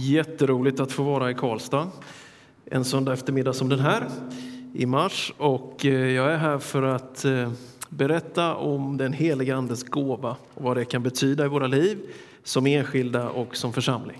Jätteroligt 0.00 0.80
att 0.80 0.92
få 0.92 1.02
vara 1.02 1.30
i 1.30 1.34
Karlstad 1.34 1.90
en 2.64 2.84
söndag 2.84 3.12
eftermiddag 3.12 3.52
som 3.52 3.68
den 3.68 3.78
här 3.78 4.08
i 4.74 4.86
mars. 4.86 5.32
Och 5.38 5.86
eh, 5.86 5.92
jag 5.92 6.32
är 6.32 6.36
här 6.36 6.58
för 6.58 6.82
att 6.82 7.24
eh, 7.24 7.52
berätta 7.88 8.54
om 8.54 8.96
den 8.96 9.12
heliga 9.12 9.56
Andes 9.56 9.82
gåva 9.82 10.36
och 10.54 10.64
vad 10.64 10.76
det 10.76 10.84
kan 10.84 11.02
betyda 11.02 11.44
i 11.44 11.48
våra 11.48 11.66
liv 11.66 11.98
som 12.44 12.66
enskilda 12.66 13.28
och 13.28 13.56
som 13.56 13.72
församling. 13.72 14.18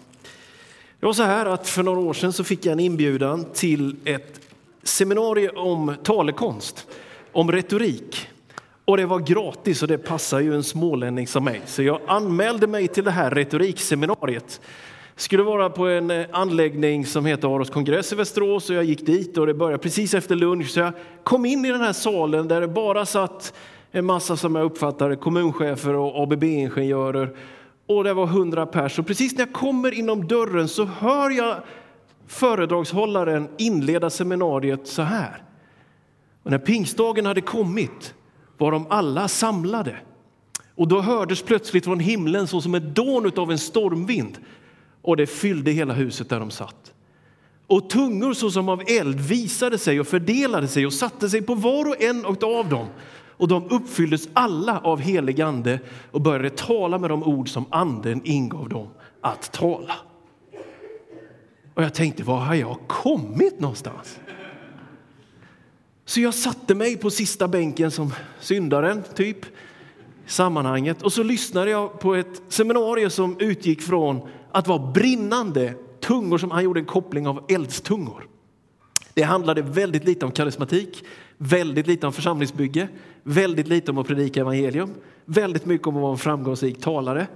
Det 1.01 1.07
var 1.07 1.13
så 1.13 1.23
här 1.23 1.47
att 1.47 1.69
för 1.69 1.83
några 1.83 2.01
år 2.01 2.13
sedan 2.13 2.33
så 2.33 2.45
fick 2.45 2.67
jag 2.67 2.73
en 2.73 2.81
inbjudan 2.81 3.45
till 3.55 3.97
ett 4.05 4.41
seminarium 4.83 5.57
om 5.57 5.95
talekonst, 6.03 6.87
om 7.33 7.53
retorik. 7.53 8.29
Och 8.85 8.97
det 8.97 9.07
var 9.07 9.19
gratis 9.19 9.83
och 9.83 9.89
det 9.89 9.99
passar 9.99 10.41
ju 10.41 10.55
en 10.55 10.65
smålänning 10.65 11.27
som 11.27 11.45
mig. 11.45 11.61
Så 11.67 11.83
jag 11.83 12.01
anmälde 12.07 12.67
mig 12.67 12.89
till 12.89 13.05
det 13.05 13.11
här 13.11 13.31
retorikseminariet 13.31 14.61
skulle 15.19 15.43
vara 15.43 15.71
på 15.71 15.87
en 15.87 16.11
eh, 16.11 16.27
anläggning 16.33 17.07
som 17.07 17.27
heter 17.27 17.49
Aros 17.57 17.71
kongress 17.71 18.13
i 18.13 18.17
Västerås 18.17 18.71
och 18.71 18.77
jag 18.77 18.85
gick 18.85 19.07
dit 19.07 19.39
och 19.39 19.47
det 19.47 19.55
började 19.55 19.83
precis 19.83 20.15
efter 20.15 20.37
lunch. 20.37 20.71
Så 20.71 20.81
jag 20.81 20.93
kom 21.25 21.47
in 21.47 21.65
i 21.65 21.71
den 21.71 21.81
här 21.81 21.93
salen 21.93 22.49
där 22.49 22.61
det 22.61 22.69
bara 22.69 23.07
satt 23.07 23.55
en 23.91 24.05
massa 24.05 24.37
som 24.37 24.55
jag 24.55 24.65
uppfattade 24.65 25.17
kommunchefer 25.17 25.95
och 25.95 26.23
ABB-ingenjörer 26.23 27.37
och 27.87 28.05
det 28.05 28.15
var 28.15 28.27
hundra 28.27 28.67
pers. 28.67 28.99
Och 28.99 29.07
precis 29.07 29.33
när 29.33 29.47
jag 29.47 29.53
kommer 29.53 29.95
inom 29.95 30.27
dörren 30.29 30.69
så 30.69 30.85
hör 30.85 31.31
jag 31.31 31.57
föredragshållaren 32.27 33.49
inleda 33.59 34.11
seminariet 34.11 34.87
så 34.87 35.03
här. 35.03 35.43
Och 36.43 36.51
när 36.51 36.59
pingstdagen 36.59 37.27
hade 37.27 37.41
kommit 37.41 38.15
var 38.59 38.73
de 38.73 38.87
alla 38.91 39.29
samlade. 39.29 39.97
Och 40.75 40.89
då 40.89 41.01
hördes 41.01 41.43
plötsligt 41.43 41.85
från 41.85 42.01
himlen 42.01 42.47
så 42.47 42.61
som 42.61 42.75
ett 42.75 42.95
dån 42.95 43.33
av 43.37 43.51
en 43.51 43.59
stormvind 43.59 44.39
och 45.09 45.17
det 45.17 45.27
fyllde 45.27 45.71
hela 45.71 45.95
huset 45.95 46.29
där 46.29 46.41
de 46.41 46.51
satt. 46.51 46.93
Och 47.67 47.91
tungor 47.91 48.33
såsom 48.33 48.69
av 48.69 48.83
eld 48.87 49.21
visade 49.21 49.79
sig 49.79 50.01
och 50.01 50.07
fördelade 50.07 50.69
sig 50.69 50.87
och 50.87 50.93
satte 50.93 51.29
sig 51.31 51.43
på 51.43 51.55
var 51.55 51.89
och 51.89 52.03
en 52.03 52.25
av 52.27 52.69
dem. 52.69 52.87
Och 53.13 53.49
de 53.49 53.65
uppfylldes 53.71 54.29
alla 54.33 54.79
av 54.79 55.01
helig 55.01 55.41
ande 55.41 55.81
och 56.11 56.21
började 56.21 56.51
tala 56.51 56.99
med 56.99 57.11
de 57.11 57.23
ord 57.23 57.49
som 57.49 57.65
anden 57.71 58.21
ingav 58.25 58.69
dem 58.69 58.89
att 59.21 59.53
tala. 59.53 59.95
Och 61.75 61.83
jag 61.83 61.95
tänkte, 61.95 62.23
var 62.23 62.41
har 62.41 62.55
jag 62.55 62.79
kommit 62.87 63.61
någonstans? 63.61 64.19
Så 66.05 66.21
jag 66.21 66.35
satte 66.35 66.75
mig 66.75 66.97
på 66.97 67.11
sista 67.11 67.49
bänken 67.49 67.91
som 67.91 68.15
syndaren, 68.41 69.03
typ, 69.15 69.45
i 69.45 69.49
sammanhanget. 70.27 71.03
Och 71.03 71.13
så 71.13 71.23
lyssnade 71.23 71.71
jag 71.71 72.01
på 72.01 72.15
ett 72.15 72.43
seminarium 72.49 73.11
som 73.11 73.37
utgick 73.39 73.83
från 73.83 74.21
att 74.53 74.69
vara 74.69 74.93
brinnande 74.93 75.75
tungor 76.01 76.39
som 76.39 76.51
han 76.51 76.65
gjorde 76.65 76.81
en 76.81 76.87
koppling 76.87 77.29
av 77.29 77.45
eldstungor. 77.49 78.27
Det 79.15 79.23
handlade 79.23 79.63
väldigt 79.63 80.05
lite 80.05 80.27
om 80.27 80.33
karismatik, 80.33 81.05
väldigt 81.39 81.87
lite 81.87 82.07
om 82.07 82.13
församlingsbygge, 82.13 82.89
väldigt 83.23 83.69
lite 83.69 83.91
om 83.91 83.99
att 83.99 84.07
predika 84.07 84.41
evangelium, 84.41 84.95
väldigt 85.25 85.67
mycket 85.67 85.87
om 85.87 85.97
att 85.97 86.03
vara 86.03 86.13
en 86.13 86.19
framgångsrik 86.19 86.81
talare. 86.81 87.27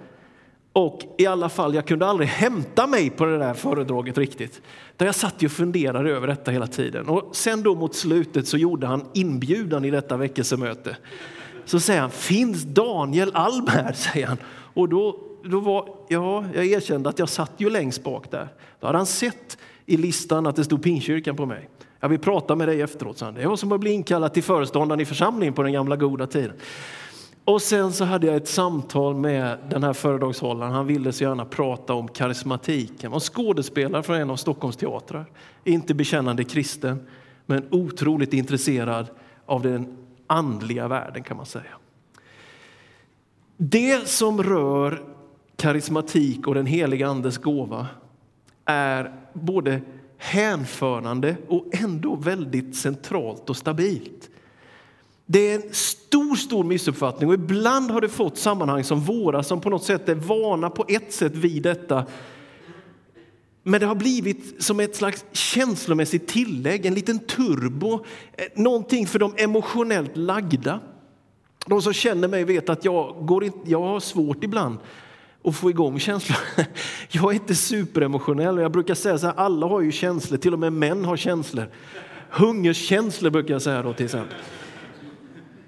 Och 0.73 1.01
i 1.19 1.27
alla 1.27 1.49
fall, 1.49 1.75
jag 1.75 1.87
kunde 1.87 2.07
aldrig 2.07 2.29
hämta 2.29 2.87
mig 2.87 3.11
på 3.11 3.25
det 3.25 3.39
där 3.39 3.55
föredraget 3.55 4.19
riktigt. 4.19 4.63
Där 4.97 5.07
jag 5.07 5.15
satt 5.15 5.43
och 5.43 5.51
funderade 5.51 6.11
över 6.11 6.27
detta 6.27 6.51
hela 6.51 6.67
tiden. 6.67 7.09
Och 7.09 7.37
sen 7.37 7.63
då 7.63 7.75
mot 7.75 7.95
slutet 7.95 8.49
så 8.49 8.57
gjorde 8.57 8.87
han 8.87 9.05
inbjudan 9.15 9.85
i 9.85 9.91
detta 9.91 10.17
väckelsemöte. 10.17 10.97
Så 11.65 11.81
säger 11.81 12.01
han, 12.01 12.11
finns 12.11 12.63
Daniel 12.63 13.31
Alm 13.35 13.67
här? 13.69 13.93
Säger 13.93 14.27
han. 14.27 14.39
Och 14.75 14.89
då 14.89 15.32
då 15.45 15.61
var, 15.61 15.89
ja, 16.09 16.45
jag 16.55 16.67
erkände 16.67 17.09
att 17.09 17.19
jag 17.19 17.29
satt 17.29 17.53
ju 17.57 17.71
längst 17.71 18.05
bak 18.05 18.31
där. 18.31 18.49
Då 18.81 18.87
hade 18.87 18.99
han 18.99 19.07
sett 19.07 19.59
i 19.87 19.97
listan 19.97 20.47
att 20.47 20.57
det 20.57 20.65
stod 20.65 20.83
Pinkyrkan 20.83 21.37
på 21.37 21.47
mig. 21.47 21.69
Jag 22.01 22.09
vill 22.09 22.19
prata 22.19 22.57
med 22.57 22.69
dig 22.69 22.83
efteråt, 22.83 23.19
sa 23.19 23.25
han. 23.25 23.35
Det 23.35 23.47
var 23.47 23.57
som 23.57 23.73
att 23.73 23.81
bli 23.81 23.91
inkallad 23.91 24.35
till 24.35 24.43
föreståndaren 24.43 25.01
i 25.01 25.05
församlingen 25.05 25.55
på 25.55 25.63
den 25.63 25.73
gamla 25.73 25.97
goda 25.97 26.27
tiden. 26.27 26.57
Och 27.45 27.63
sen 27.63 27.93
så 27.93 28.05
hade 28.05 28.27
jag 28.27 28.37
ett 28.37 28.49
samtal 28.49 29.15
med 29.15 29.59
den 29.71 29.83
här 29.83 29.93
föredragshållaren. 29.93 30.73
Han 30.73 30.87
ville 30.87 31.13
så 31.13 31.25
gärna 31.25 31.45
prata 31.45 31.95
om 31.95 32.09
karismatiken. 32.09 33.03
Han 33.03 33.13
var 33.13 33.21
skådespelare 33.21 34.03
från 34.03 34.17
en 34.17 34.31
av 34.31 34.37
Stockholms 34.37 34.77
teatrar. 34.77 35.27
Inte 35.65 35.95
bekännande 35.95 36.45
kristen, 36.45 37.07
men 37.47 37.69
otroligt 37.71 38.33
intresserad 38.33 39.07
av 39.47 39.63
den 39.63 39.97
andliga 40.27 40.89
världen 40.89 41.23
kan 41.23 41.37
man 41.37 41.47
säga. 41.47 41.73
Det 43.57 44.09
som 44.09 44.43
rör 44.43 45.03
karismatik 45.57 46.47
och 46.47 46.55
den 46.55 46.67
heliga 46.67 47.09
Andes 47.09 47.39
gåva 47.39 47.87
är 48.65 49.15
både 49.33 49.81
hänförande 50.19 51.37
och 51.49 51.67
ändå 51.73 52.17
väldigt 52.17 52.77
centralt 52.77 53.51
och 53.51 53.57
stabilt. 53.57 54.31
Det 55.27 55.39
är 55.39 55.55
en 55.55 55.75
stor, 55.75 56.35
stor 56.37 56.65
missuppfattning 56.65 57.29
och 57.29 57.35
ibland 57.35 57.91
har 57.91 58.01
det 58.01 58.09
fått 58.09 58.39
sammanhang 58.39 58.85
som 58.85 59.01
våra 59.01 59.43
som 59.43 59.61
på 59.61 59.71
något 59.71 59.85
sätt 59.85 60.09
är 60.09 60.15
vana 60.15 60.71
på 60.71 60.85
ett 60.89 61.13
sätt 61.13 61.35
vid 61.35 61.63
detta. 61.63 62.07
Men 63.63 63.81
det 63.81 63.87
har 63.87 63.95
blivit 63.95 64.63
som 64.63 64.81
ett 64.81 64.97
slags 64.97 65.25
känslomässigt 65.33 66.29
tillägg, 66.29 66.87
en 66.87 66.95
liten 66.95 67.19
turbo, 67.19 68.05
eh, 68.33 68.45
någonting 68.55 69.07
för 69.07 69.19
de 69.19 69.35
emotionellt 69.37 70.17
lagda. 70.17 70.81
De 71.67 71.83
som 71.83 71.93
känner 71.93 72.29
mig 72.29 72.45
vet 72.45 72.69
att 72.69 72.85
jag, 72.85 73.27
går 73.27 73.45
in, 73.45 73.53
jag 73.65 73.83
har 73.83 74.01
svårt 74.01 74.45
ibland 74.45 74.79
och 75.43 75.55
få 75.55 75.71
igång 75.71 75.99
känslor. 75.99 76.39
Jag 77.11 77.31
är 77.31 77.35
inte 77.35 77.55
superemotionell 77.55 78.59
och 78.59 78.65
jag 78.65 78.73
brukar 78.73 78.95
säga 78.95 79.19
så 79.19 79.27
här, 79.27 79.35
alla 79.37 79.67
har 79.67 79.81
ju 79.81 79.93
känslor, 79.93 80.39
till 80.39 80.53
och 80.53 80.59
med 80.59 80.73
män 80.73 81.05
har 81.05 81.17
känslor. 81.17 81.69
Hungerskänslor 82.31 83.31
brukar 83.31 83.55
jag 83.55 83.63
säga 83.63 83.83
då 83.83 83.93
till 83.93 84.05
exempel. 84.05 84.37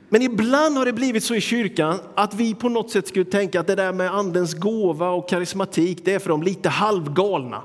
Men 0.09 0.23
ibland 0.23 0.77
har 0.77 0.85
det 0.85 0.93
blivit 0.93 1.25
så 1.25 1.35
i 1.35 1.41
kyrkan 1.41 1.99
att 2.15 2.35
vi 2.35 2.55
på 2.55 2.69
något 2.69 2.91
sätt 2.91 3.09
skulle 3.09 3.25
tänka 3.25 3.61
att 3.61 3.67
det 3.67 3.75
där 3.75 3.93
med 3.93 4.15
andens 4.15 4.55
gåva 4.55 5.09
och 5.09 5.29
karismatik, 5.29 6.05
det 6.05 6.15
är 6.15 6.19
för 6.19 6.29
de 6.29 6.43
lite 6.43 6.69
halvgalna. 6.69 7.63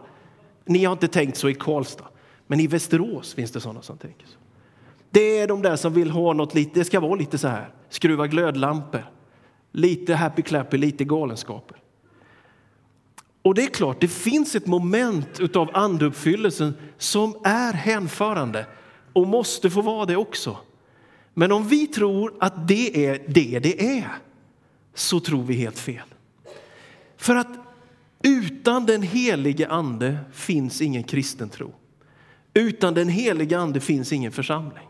Ni 0.66 0.86
har 0.86 0.92
inte 0.92 1.08
tänkt 1.08 1.38
så 1.38 1.50
i 1.50 1.54
Karlstad, 1.54 2.06
men 2.48 2.60
i 2.60 2.68
Västerås 2.68 3.34
finns 3.34 3.52
det 3.52 3.60
sådana 3.60 3.82
som 3.82 3.98
tänker 3.98 4.28
så. 4.28 4.38
Det 5.12 5.40
är 5.40 5.48
de 5.48 5.62
där 5.62 5.76
som 5.76 5.94
vill 5.94 6.12
ha 6.12 6.34
något 6.34 6.56
lite, 6.56 6.80
det 6.80 6.86
ska 6.86 7.00
vara 7.00 7.16
lite 7.16 7.38
så 7.38 7.48
här, 7.48 7.70
skruva 7.90 8.28
glödlampor, 8.28 9.12
lite 9.72 10.16
happy 10.16 10.42
clappy, 10.42 10.78
lite 10.78 11.04
galenskaper. 11.04 11.78
Och 13.50 13.56
det 13.56 13.64
är 13.64 13.70
klart, 13.70 14.02
det 14.02 14.08
finns 14.08 14.56
ett 14.56 14.68
moment 14.68 15.56
av 15.56 15.70
andeuppfyllelsen 15.74 16.74
som 16.98 17.36
är 17.44 17.74
hänförande 17.74 18.66
och 19.14 19.28
måste 19.28 19.70
få 19.70 19.82
vara 19.82 20.06
det 20.06 20.16
också. 20.16 20.58
Men 21.34 21.52
om 21.52 21.68
vi 21.68 21.88
tror 21.88 22.34
att 22.40 22.68
det 22.68 23.06
är 23.06 23.24
det 23.28 23.60
det 23.60 23.98
är, 23.98 24.08
så 24.94 25.20
tror 25.20 25.44
vi 25.44 25.54
helt 25.54 25.80
fel. 25.80 26.04
För 27.18 27.36
att 27.36 27.48
utan 28.24 28.86
den 28.86 29.02
helige 29.02 29.68
ande 29.68 30.18
finns 30.32 30.82
ingen 30.82 31.04
kristen 31.04 31.50
tro. 31.50 31.74
Utan 32.54 32.94
den 32.94 33.10
helige 33.10 33.60
ande 33.60 33.80
finns 33.80 34.14
ingen 34.14 34.32
församling. 34.32 34.88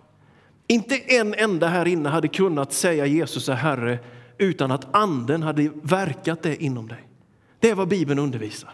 Inte 0.68 0.98
en 0.98 1.34
enda 1.34 1.68
här 1.68 1.88
inne 1.88 2.10
hade 2.10 2.28
kunnat 2.28 2.74
säga 2.74 3.06
Jesus 3.06 3.50
är 3.50 3.54
Herre 3.54 4.00
utan 4.38 4.72
att 4.72 4.96
anden 4.96 5.44
hade 5.44 5.72
verkat 5.84 6.44
det 6.44 6.64
inom 6.64 6.88
dig. 6.88 7.09
Det 7.60 7.70
är 7.70 7.76
vad 7.76 7.88
Bibeln 7.88 8.20
undervisar. 8.20 8.70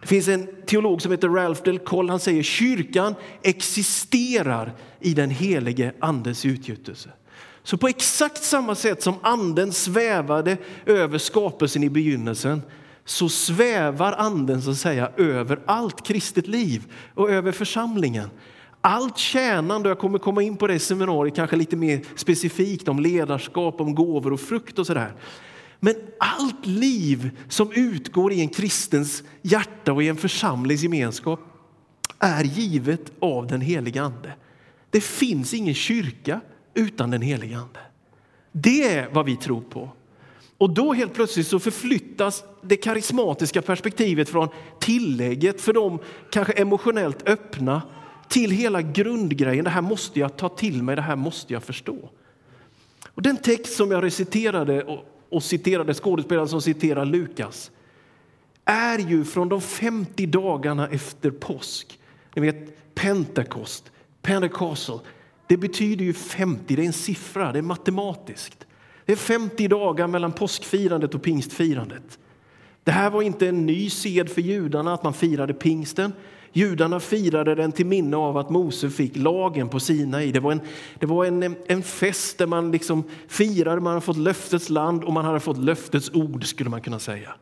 Det 0.00 0.06
finns 0.06 0.28
en 0.28 0.48
teolog 0.66 1.02
som 1.02 1.12
heter 1.12 1.28
Ralph 1.28 1.62
Del 1.62 1.78
Coll. 1.78 2.10
Han 2.10 2.20
säger 2.20 2.42
kyrkan 2.42 3.14
existerar 3.42 4.72
i 5.00 5.14
den 5.14 5.30
helige 5.30 5.92
andens 6.00 6.44
utgjutelse. 6.44 7.10
Så 7.62 7.76
på 7.76 7.88
exakt 7.88 8.44
samma 8.44 8.74
sätt 8.74 9.02
som 9.02 9.14
anden 9.22 9.72
svävade 9.72 10.56
över 10.86 11.18
skapelsen 11.18 11.84
i 11.84 11.90
begynnelsen 11.90 12.62
så 13.04 13.28
svävar 13.28 14.12
anden 14.12 14.62
så 14.62 14.70
att 14.70 14.76
säga 14.76 15.10
över 15.16 15.60
allt 15.66 16.06
kristet 16.06 16.48
liv 16.48 16.92
och 17.14 17.30
över 17.30 17.52
församlingen. 17.52 18.30
Allt 18.80 19.18
tjänande, 19.18 19.88
jag 19.88 19.98
kommer 19.98 20.18
komma 20.18 20.42
in 20.42 20.56
på 20.56 20.66
det 20.66 20.74
i 20.74 20.78
seminariet, 20.78 21.36
kanske 21.36 21.56
lite 21.56 21.76
mer 21.76 22.00
specifikt 22.16 22.88
om 22.88 23.00
ledarskap, 23.00 23.80
om 23.80 23.94
gåvor 23.94 24.32
och 24.32 24.40
frukt 24.40 24.78
och 24.78 24.86
sådär. 24.86 25.12
Men 25.80 25.94
allt 26.18 26.66
liv 26.66 27.30
som 27.48 27.72
utgår 27.72 28.32
i 28.32 28.40
en 28.40 28.48
kristens 28.48 29.22
hjärta 29.42 29.92
och 29.92 30.02
i 30.02 30.08
en 30.08 30.16
församlings 30.16 30.82
gemenskap 30.82 31.40
är 32.18 32.44
givet 32.44 33.12
av 33.20 33.46
den 33.46 33.60
helige 33.60 34.02
Ande. 34.02 34.34
Det 34.90 35.00
finns 35.00 35.54
ingen 35.54 35.74
kyrka 35.74 36.40
utan 36.74 37.10
den 37.10 37.22
helige 37.22 37.58
Ande. 37.58 37.80
Det 38.52 38.82
är 38.82 39.10
vad 39.12 39.26
vi 39.26 39.36
tror 39.36 39.60
på. 39.60 39.90
Och 40.58 40.70
då 40.70 40.92
helt 40.92 41.14
plötsligt 41.14 41.46
så 41.46 41.58
förflyttas 41.58 42.44
det 42.62 42.76
karismatiska 42.76 43.62
perspektivet 43.62 44.28
från 44.28 44.48
tillägget 44.80 45.60
för 45.60 45.72
de 45.72 45.98
kanske 46.30 46.52
emotionellt 46.52 47.28
öppna 47.28 47.82
till 48.28 48.50
hela 48.50 48.82
grundgrejen. 48.82 49.64
Det 49.64 49.70
här 49.70 49.82
måste 49.82 50.20
jag 50.20 50.36
ta 50.36 50.48
till 50.48 50.82
mig, 50.82 50.96
det 50.96 51.02
här 51.02 51.16
måste 51.16 51.52
jag 51.52 51.62
förstå. 51.62 52.10
Och 53.14 53.22
den 53.22 53.36
text 53.36 53.76
som 53.76 53.90
jag 53.90 54.04
reciterade 54.04 54.84
och 54.84 55.04
och 55.30 55.42
citerade 55.42 55.94
skådespelaren 55.94 56.48
som 56.48 56.62
citerar 56.62 57.04
Lukas 57.04 57.70
är 58.64 58.98
ju 58.98 59.24
från 59.24 59.48
de 59.48 59.60
50 59.60 60.26
dagarna 60.26 60.88
efter 60.88 61.30
påsk. 61.30 61.98
Ni 62.34 62.42
vet 62.42 62.94
Pentecost, 62.94 63.92
Pentecostal. 64.22 65.00
Det 65.46 65.56
betyder 65.56 66.04
ju 66.04 66.12
50, 66.12 66.76
det 66.76 66.82
är 66.82 66.86
en 66.86 66.92
siffra, 66.92 67.52
det 67.52 67.58
är 67.58 67.62
matematiskt. 67.62 68.66
Det 69.04 69.12
är 69.12 69.16
50 69.16 69.68
dagar 69.68 70.06
mellan 70.06 70.32
påskfirandet 70.32 71.14
och 71.14 71.22
pingstfirandet. 71.22 72.18
Det 72.84 72.92
här 72.92 73.10
var 73.10 73.22
inte 73.22 73.48
en 73.48 73.66
ny 73.66 73.90
sed 73.90 74.30
för 74.30 74.40
judarna 74.40 74.94
att 74.94 75.02
man 75.02 75.14
firade 75.14 75.54
pingsten. 75.54 76.12
Judarna 76.52 77.00
firade 77.00 77.54
den 77.54 77.72
till 77.72 77.86
minne 77.86 78.16
av 78.16 78.36
att 78.36 78.50
Mose 78.50 78.90
fick 78.90 79.16
lagen 79.16 79.68
på 79.68 79.80
Sinai. 79.80 80.32
Det 80.32 80.40
var 80.40 80.52
en, 80.52 80.60
det 80.98 81.06
var 81.06 81.24
en, 81.24 81.56
en 81.66 81.82
fest 81.82 82.38
där 82.38 82.46
man 82.46 82.72
liksom 82.72 83.04
firade, 83.28 83.80
man 83.80 83.92
hade 83.92 84.04
fått 84.06 84.16
löftets 84.16 84.70
land 84.70 85.04
och 85.04 85.12
man 85.12 85.24
hade 85.24 85.40
fått 85.40 85.58
löftets 85.58 86.10
ord 86.14 86.46
skulle 86.46 86.70
man 86.70 86.80
kunna 86.80 86.98
säga. 86.98 87.34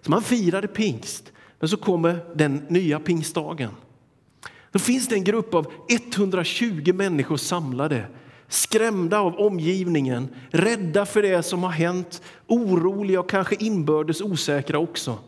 Så 0.00 0.10
man 0.10 0.22
firade 0.22 0.68
pingst, 0.68 1.32
men 1.60 1.68
så 1.68 1.76
kommer 1.76 2.20
den 2.34 2.62
nya 2.68 3.00
pingstdagen. 3.00 3.70
Då 4.72 4.78
finns 4.78 5.08
det 5.08 5.14
en 5.14 5.24
grupp 5.24 5.54
av 5.54 5.72
120 5.88 6.92
människor 6.92 7.36
samlade 7.36 8.06
skrämda 8.48 9.20
av 9.20 9.36
omgivningen, 9.36 10.28
rädda 10.50 11.06
för 11.06 11.22
det 11.22 11.42
som 11.42 11.62
har 11.62 11.70
hänt, 11.70 12.22
oroliga 12.46 13.20
och 13.20 13.30
kanske 13.30 13.56
inbördes 13.58 14.20
osäkra 14.20 14.78
också. 14.78 15.18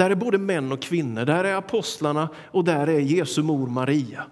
Där 0.00 0.10
är 0.10 0.14
både 0.14 0.38
män 0.38 0.72
och 0.72 0.82
kvinnor, 0.82 1.24
där 1.24 1.44
är 1.44 1.54
apostlarna 1.54 2.28
och 2.44 2.64
där 2.64 2.86
är 2.86 2.98
Jesu 3.00 3.42
mor 3.42 3.66
Maria. 3.66 4.24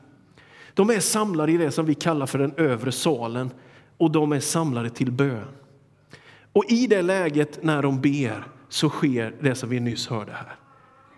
De 0.75 0.91
är 0.91 1.00
samlade 1.00 1.53
i 1.53 1.56
det 1.56 1.70
som 1.70 1.87
vi 1.87 1.94
kallar 1.94 2.26
för 2.26 2.38
den 2.38 2.55
övre 2.56 2.93
salen 2.93 3.50
och 3.97 4.11
de 4.11 4.32
är 4.32 4.41
samlade 4.41 4.91
till 4.91 5.12
bön. 5.12 5.49
Och 6.53 6.65
i 6.69 6.87
det 6.87 7.03
läget 7.03 7.62
när 7.62 7.82
de 7.82 8.00
ber 8.00 8.44
så 8.69 8.88
sker 8.88 9.35
det 9.41 9.55
som 9.55 9.69
vi 9.69 9.81
nyss 9.81 10.09
hörde 10.09 10.32
här. 10.32 10.56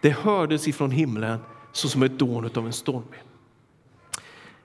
Det 0.02 0.10
hördes 0.10 0.68
ifrån 0.68 0.90
himlen 0.90 1.38
så 1.72 1.88
som 1.88 2.02
ett 2.02 2.18
dån 2.18 2.50
av 2.54 2.66
en 2.66 2.72
stormvind. 2.72 3.28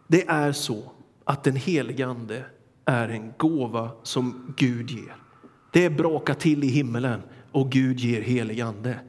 Det 0.07 0.27
är 0.27 0.51
så 0.51 0.91
att 1.23 1.43
den 1.43 1.55
helige 1.55 2.07
Ande 2.07 2.43
är 2.85 3.09
en 3.09 3.33
gåva 3.37 3.89
som 4.03 4.53
Gud 4.57 4.91
ger. 4.91 5.15
Det 5.71 5.89
brakar 5.89 6.33
till 6.33 6.63
i 6.63 6.67
himmelen 6.67 7.21
och 7.51 7.71
Gud 7.71 7.99
ger 7.99 8.21
helig 8.21 8.61
Ande. 8.61 8.99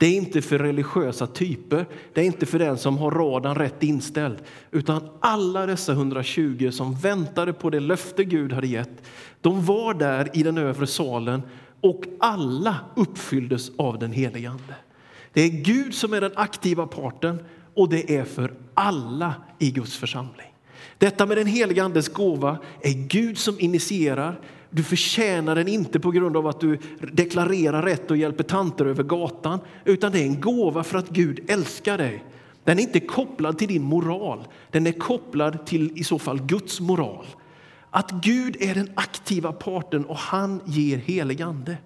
Det 0.00 0.06
är 0.06 0.16
inte 0.16 0.42
för 0.42 0.58
religiösa 0.58 1.26
typer, 1.26 1.86
det 2.12 2.20
är 2.20 2.24
inte 2.24 2.46
för 2.46 2.58
den 2.58 2.78
som 2.78 2.98
har 2.98 3.10
radan 3.10 3.54
rätt 3.54 3.82
inställd, 3.82 4.38
utan 4.70 5.08
alla 5.20 5.66
dessa 5.66 5.92
120 5.92 6.70
som 6.72 6.94
väntade 6.94 7.52
på 7.52 7.70
det 7.70 7.80
löfte 7.80 8.24
Gud 8.24 8.52
hade 8.52 8.66
gett, 8.66 9.02
de 9.40 9.64
var 9.64 9.94
där 9.94 10.28
i 10.32 10.42
den 10.42 10.58
övre 10.58 10.86
salen 10.86 11.42
och 11.80 12.04
alla 12.20 12.76
uppfylldes 12.96 13.70
av 13.76 13.98
den 13.98 14.12
helige 14.12 14.50
Ande. 14.50 14.74
Det 15.32 15.40
är 15.40 15.48
Gud 15.48 15.94
som 15.94 16.12
är 16.12 16.20
den 16.20 16.32
aktiva 16.34 16.86
parten 16.86 17.38
och 17.74 17.88
det 17.88 18.16
är 18.16 18.24
för 18.24 18.54
alla 18.74 19.34
i 19.58 19.70
Guds 19.70 19.96
församling. 19.96 20.54
Detta 20.98 21.26
med 21.26 21.36
den 21.36 21.46
helige 21.46 21.84
Andes 21.84 22.08
gåva 22.08 22.58
är 22.80 22.92
Gud 23.08 23.38
som 23.38 23.60
initierar. 23.60 24.40
Du 24.70 24.82
förtjänar 24.82 25.54
den 25.54 25.68
inte 25.68 26.00
på 26.00 26.10
grund 26.10 26.36
av 26.36 26.46
att 26.46 26.60
du 26.60 26.78
deklarerar 27.12 27.82
rätt 27.82 28.10
och 28.10 28.16
hjälper 28.16 28.44
tanter 28.44 28.86
över 28.86 29.02
gatan, 29.02 29.60
utan 29.84 30.12
det 30.12 30.20
är 30.20 30.24
en 30.24 30.40
gåva 30.40 30.84
för 30.84 30.98
att 30.98 31.08
Gud 31.08 31.50
älskar 31.50 31.98
dig. 31.98 32.24
Den 32.64 32.78
är 32.78 32.82
inte 32.82 33.00
kopplad 33.00 33.58
till 33.58 33.68
din 33.68 33.82
moral, 33.82 34.48
den 34.70 34.86
är 34.86 34.92
kopplad 34.92 35.66
till 35.66 35.92
i 35.94 36.04
så 36.04 36.18
fall 36.18 36.40
Guds 36.40 36.80
moral. 36.80 37.26
Att 37.90 38.10
Gud 38.10 38.56
är 38.60 38.74
den 38.74 38.90
aktiva 38.94 39.52
parten 39.52 40.04
och 40.04 40.16
han 40.16 40.60
ger 40.64 40.96
helig 40.96 41.42
ande. 41.42 41.76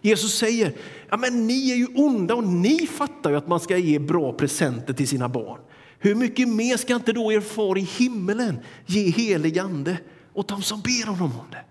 Jesus 0.00 0.38
säger, 0.38 0.72
ja 1.10 1.16
men 1.16 1.46
ni 1.46 1.70
är 1.70 1.76
ju 1.76 1.86
onda 1.86 2.34
och 2.34 2.44
ni 2.44 2.86
fattar 2.86 3.30
ju 3.30 3.36
att 3.36 3.48
man 3.48 3.60
ska 3.60 3.76
ge 3.76 3.98
bra 3.98 4.32
presenter 4.32 4.92
till 4.92 5.08
sina 5.08 5.28
barn. 5.28 5.58
Hur 5.98 6.14
mycket 6.14 6.48
mer 6.48 6.76
ska 6.76 6.94
inte 6.94 7.12
då 7.12 7.32
er 7.32 7.40
far 7.40 7.78
i 7.78 7.80
himmelen 7.80 8.58
ge 8.86 9.10
helig 9.10 9.58
ande 9.58 9.98
åt 10.32 10.48
dem 10.48 10.62
som 10.62 10.80
ber 10.80 11.06
honom 11.06 11.32
om 11.40 11.46
det? 11.50 11.64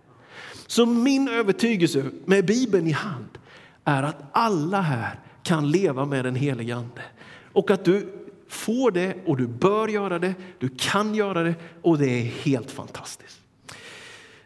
Så 0.70 0.86
min 0.86 1.28
övertygelse 1.28 2.06
med 2.26 2.46
Bibeln 2.46 2.88
i 2.88 2.92
hand 2.92 3.38
är 3.84 4.04
att 4.04 4.24
alla 4.32 4.82
här 4.82 5.20
kan 5.44 5.72
leva 5.72 6.06
med 6.06 6.26
den 6.26 6.36
helige 6.36 6.76
ande 6.76 7.02
och 7.54 7.72
att 7.72 7.86
du 7.86 8.10
får 8.48 8.92
det 8.92 9.16
och 9.26 9.38
du 9.38 9.48
bör 9.48 9.88
göra 9.88 10.20
det, 10.20 10.34
du 10.60 10.70
kan 10.78 11.16
göra 11.16 11.44
det 11.44 11.56
och 11.82 11.98
det 11.98 12.08
är 12.08 12.24
helt 12.24 12.72
fantastiskt. 12.72 13.40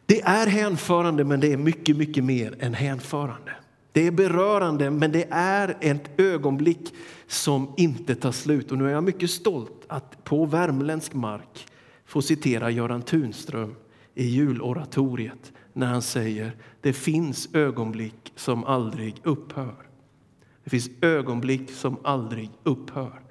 Det 0.05 0.21
är 0.21 0.47
hänförande 0.47 1.23
men 1.23 1.39
det 1.39 1.53
är 1.53 1.57
mycket, 1.57 1.97
mycket 1.97 2.23
mer 2.23 2.55
än 2.59 2.73
hänförande. 2.73 3.51
Det 3.91 4.07
är 4.07 4.11
berörande, 4.11 4.91
men 4.91 5.11
det 5.11 5.27
är 5.31 5.77
ett 5.79 6.19
ögonblick 6.19 6.93
som 7.27 7.73
inte 7.77 8.15
tar 8.15 8.31
slut. 8.31 8.71
Och 8.71 8.77
nu 8.77 8.87
är 8.87 8.91
jag 8.91 9.03
mycket 9.03 9.29
stolt 9.29 9.85
att 9.87 10.23
på 10.23 10.45
värmländsk 10.45 11.13
mark 11.13 11.67
få 12.05 12.21
citera 12.21 12.71
Göran 12.71 13.01
Tunström 13.01 13.75
i 14.15 14.27
juloratoriet 14.27 15.53
när 15.73 15.87
han 15.87 16.01
säger 16.01 16.55
det 16.81 16.93
finns 16.93 17.49
ögonblick 17.53 18.33
som 18.35 18.63
aldrig 18.63 19.15
upphör. 19.23 19.75
Det 20.63 20.69
finns 20.69 20.89
ögonblick 21.01 21.71
som 21.71 21.97
aldrig 22.03 22.49
upphör. 22.63 23.21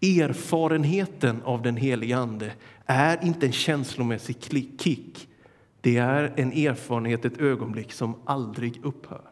Erfarenheten 0.00 1.42
av 1.42 1.62
den 1.62 1.76
helige 1.76 2.16
Ande 2.16 2.52
är 2.86 3.24
inte 3.24 3.46
en 3.46 3.52
känslomässig 3.52 4.36
kick. 4.78 5.28
Det 5.80 5.96
är 5.96 6.32
en 6.36 6.52
erfarenhet, 6.52 7.24
ett 7.24 7.40
ögonblick 7.40 7.92
som 7.92 8.14
aldrig 8.24 8.80
upphör. 8.84 9.30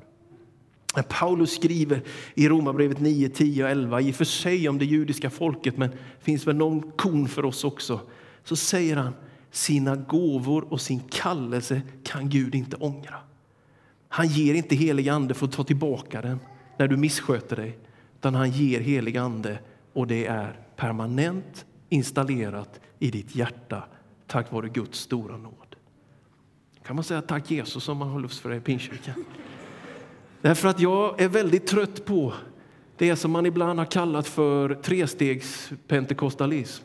När 0.97 1.03
Paulus 1.03 1.55
skriver 1.55 2.03
i 2.35 2.49
Romarbrevet 2.49 3.01
9, 3.01 3.29
10 3.29 3.65
och 3.65 3.71
11, 3.71 4.01
i 4.01 4.11
och 4.11 4.15
för 4.15 4.25
sig 4.25 4.69
om 4.69 4.79
det 4.79 4.85
judiska 4.85 5.31
folket, 5.31 5.77
men 5.77 5.91
finns 6.21 6.47
väl 6.47 6.57
någon 6.57 6.93
kon 6.93 7.29
för 7.29 7.45
oss 7.45 7.65
också. 7.65 8.01
Så 8.45 8.57
säger 8.57 8.97
han, 8.97 9.13
sina 9.57 9.97
gåvor 9.97 10.73
och 10.73 10.81
sin 10.81 11.01
kallelse 11.01 11.83
kan 12.03 12.29
Gud 12.29 12.55
inte 12.55 12.77
ångra. 12.77 13.15
Han 14.09 14.27
ger 14.27 14.55
inte 14.55 14.77
helig 14.77 15.09
ande 15.09 15.35
för 15.35 15.47
att 15.47 15.53
ta 15.53 15.65
tillbaka 15.65 16.23
den 16.23 16.41
när 16.79 16.89
du 16.89 16.97
missköter 16.97 17.57
dig, 17.57 17.79
utan 18.19 18.35
han 18.35 18.51
ger 18.51 18.81
helig 18.81 19.17
ande 19.17 19.59
och 19.93 20.07
det 20.07 20.27
är 20.27 20.61
permanent 20.77 21.67
installerat 21.89 22.81
i 22.99 23.11
ditt 23.11 23.37
hjärta 23.37 23.85
tack 24.27 24.53
vare 24.53 24.69
Guds 24.69 24.99
stora 24.99 25.37
nåd. 25.37 25.77
Kan 26.87 26.97
man 26.97 27.05
säga 27.05 27.23
tack 27.23 27.51
Jesus 27.51 27.89
om 27.89 27.97
man 27.97 28.09
har 28.09 28.21
lust 28.21 28.41
för 28.41 28.51
det 28.51 28.57
i 28.57 28.61
Pingstkyrkan? 28.61 29.25
Därför 30.41 30.69
att 30.69 30.81
jag 30.81 31.21
är 31.21 31.29
väldigt 31.29 31.67
trött 31.67 32.05
på 32.05 32.33
det 32.97 33.17
som 33.17 33.31
man 33.31 33.47
ibland 33.47 33.79
har 33.79 33.87
kallat 33.87 34.29
för 34.29 34.75
trestegspentekostalism. 34.75 36.85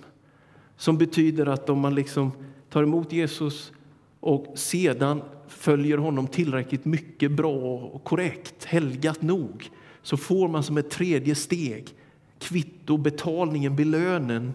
Som 0.78 0.98
betyder 0.98 1.46
att 1.46 1.70
om 1.70 1.80
man 1.80 1.96
liksom 1.96 2.32
tar 2.72 2.84
emot 2.84 3.12
Jesus 3.12 3.72
och 4.20 4.54
sedan 4.56 5.22
följer 5.48 5.98
honom 5.98 6.28
tillräckligt 6.28 6.86
mycket 6.86 7.32
bra 7.32 7.76
och 7.76 8.04
korrekt, 8.04 8.66
helgat 8.66 9.22
nog, 9.22 9.70
så 10.02 10.18
får 10.18 10.48
man 10.48 10.64
som 10.64 10.78
ett 10.78 10.90
tredje 10.90 11.36
steg 11.36 11.96
kvitto, 12.40 12.98
betalningen, 12.98 13.76
belönen, 13.76 14.54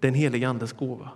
den 0.00 0.14
heliga 0.14 0.48
Andes 0.48 0.72
gåva. 0.72 1.10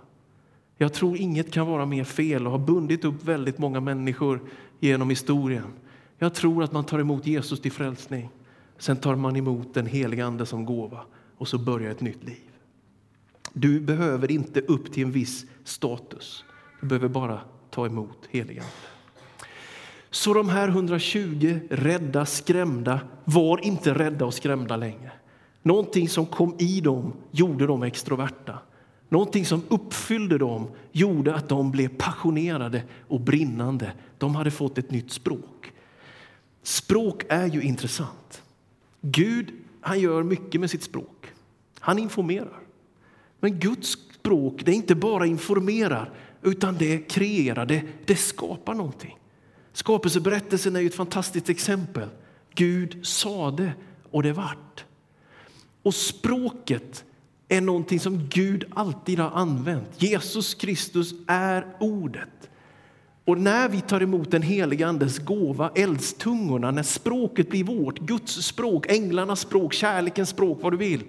Jag 0.77 0.93
tror 0.93 1.17
inget 1.17 1.51
kan 1.51 1.67
vara 1.67 1.85
mer 1.85 2.03
fel 2.03 2.45
och 2.45 2.51
har 2.51 2.59
bundit 2.59 3.05
upp 3.05 3.23
väldigt 3.23 3.57
många 3.57 3.79
människor 3.79 4.41
genom 4.79 5.09
historien 5.09 5.73
jag 6.19 6.33
tror 6.33 6.63
att 6.63 6.71
man 6.71 6.83
tar 6.83 6.99
emot 6.99 7.27
Jesus 7.27 7.61
till 7.61 7.71
frälsning. 7.71 8.29
Sen 8.77 8.97
tar 8.97 9.15
man 9.15 9.35
emot 9.35 9.73
den 9.73 9.85
heliga 9.85 10.25
Ande 10.25 10.45
som 10.45 10.65
gåva 10.65 11.05
och 11.37 11.47
så 11.47 11.57
börjar 11.57 11.91
ett 11.91 12.01
nytt 12.01 12.23
liv. 12.23 12.46
Du 13.59 13.79
behöver 13.79 14.31
inte 14.31 14.61
upp 14.61 14.91
till 14.91 15.03
en 15.03 15.11
viss 15.11 15.45
status. 15.63 16.45
Du 16.81 16.87
behöver 16.87 17.07
bara 17.07 17.41
ta 17.69 17.85
emot 17.85 18.27
heliga 18.29 18.61
Ande. 18.61 18.73
Så 20.09 20.33
de 20.33 20.49
här 20.49 20.67
120 20.67 21.59
rädda, 21.69 22.25
skrämda 22.25 22.99
var 23.25 23.65
inte 23.65 23.93
rädda 23.93 24.25
och 24.25 24.33
skrämda 24.33 24.75
längre. 24.75 25.11
Någonting 25.63 26.09
som 26.09 26.25
kom 26.25 26.55
i 26.59 26.81
dem 26.81 27.13
gjorde 27.31 27.67
dem 27.67 27.83
extroverta. 27.83 28.59
Någonting 29.09 29.45
som 29.45 29.61
uppfyllde 29.67 30.37
dem 30.37 30.67
gjorde 30.91 31.35
att 31.35 31.49
de 31.49 31.71
blev 31.71 31.89
passionerade 31.97 32.83
och 33.07 33.21
brinnande. 33.21 33.91
De 34.17 34.35
hade 34.35 34.51
fått 34.51 34.77
ett 34.77 34.91
nytt 34.91 35.11
språk. 35.11 35.71
Språk 36.63 37.23
är 37.29 37.45
ju 37.45 37.61
intressant. 37.61 38.43
Gud 39.01 39.53
han 39.81 39.99
gör 39.99 40.23
mycket 40.23 40.61
med 40.61 40.69
sitt 40.69 40.83
språk. 40.83 41.27
Han 41.79 41.99
informerar. 41.99 42.66
Men 43.39 43.59
Guds 43.59 43.97
språk 44.19 44.61
det 44.65 44.73
inte 44.73 44.95
bara 44.95 45.25
informerar, 45.25 46.11
utan 46.41 46.77
det 46.77 46.97
kreerar, 46.97 47.65
det, 47.65 47.83
det 48.05 48.15
skapar 48.15 48.73
någonting. 48.73 49.17
Skapelseberättelsen 49.73 50.75
är 50.75 50.79
ju 50.79 50.87
ett 50.87 50.95
fantastiskt 50.95 51.49
exempel. 51.49 52.09
Gud 52.55 53.05
sade 53.05 53.73
och 54.11 54.23
det 54.23 54.33
vart. 54.33 54.85
Och 55.83 55.95
språket 55.95 57.03
är 57.47 57.61
någonting 57.61 57.99
som 57.99 58.27
Gud 58.29 58.65
alltid 58.73 59.19
har 59.19 59.31
använt. 59.31 59.89
Jesus 59.97 60.55
Kristus 60.55 61.13
är 61.27 61.65
ordet. 61.79 62.49
Och 63.25 63.37
när 63.37 63.69
vi 63.69 63.81
tar 63.81 64.01
emot 64.01 64.31
den 64.31 64.41
helige 64.41 64.87
Andes 64.87 65.19
gåva, 65.19 65.71
eldstungorna, 65.75 66.71
när 66.71 66.83
språket 66.83 67.49
blir 67.49 67.63
vårt, 67.63 67.99
Guds 67.99 68.45
språk, 68.45 68.85
änglarnas 68.89 69.39
språk, 69.39 69.73
kärlekens 69.73 70.29
språk, 70.29 70.59
vad 70.61 70.73
du 70.73 70.77
vill, 70.77 71.03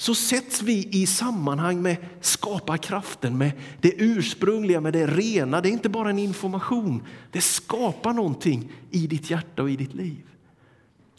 så 0.00 0.14
sätts 0.14 0.62
vi 0.62 0.88
i 0.92 1.06
sammanhang 1.06 1.82
med 1.82 1.96
skaparkraften, 2.20 3.38
med 3.38 3.52
det 3.80 3.92
ursprungliga, 3.96 4.80
med 4.80 4.92
det 4.92 5.06
rena. 5.06 5.60
Det 5.60 5.68
är 5.68 5.72
inte 5.72 5.88
bara 5.88 6.10
en 6.10 6.18
information, 6.18 7.02
det 7.32 7.40
skapar 7.40 8.12
någonting 8.12 8.72
i 8.90 9.06
ditt 9.06 9.30
hjärta 9.30 9.62
och 9.62 9.70
i 9.70 9.76
ditt 9.76 9.94
liv. 9.94 10.24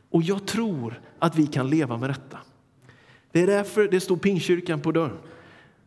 Och 0.09 0.24
jag 0.24 0.45
tror 0.45 1.01
att 1.19 1.36
vi 1.36 1.48
kan 1.48 1.69
leva 1.69 1.98
med 1.98 2.09
detta. 2.09 2.38
Det 3.31 3.41
är 3.41 3.48
därför 3.48 3.88
det 3.88 4.00
står 4.00 4.17
pingkyrkan 4.17 4.79
på 4.79 4.91
dörren. 4.91 5.17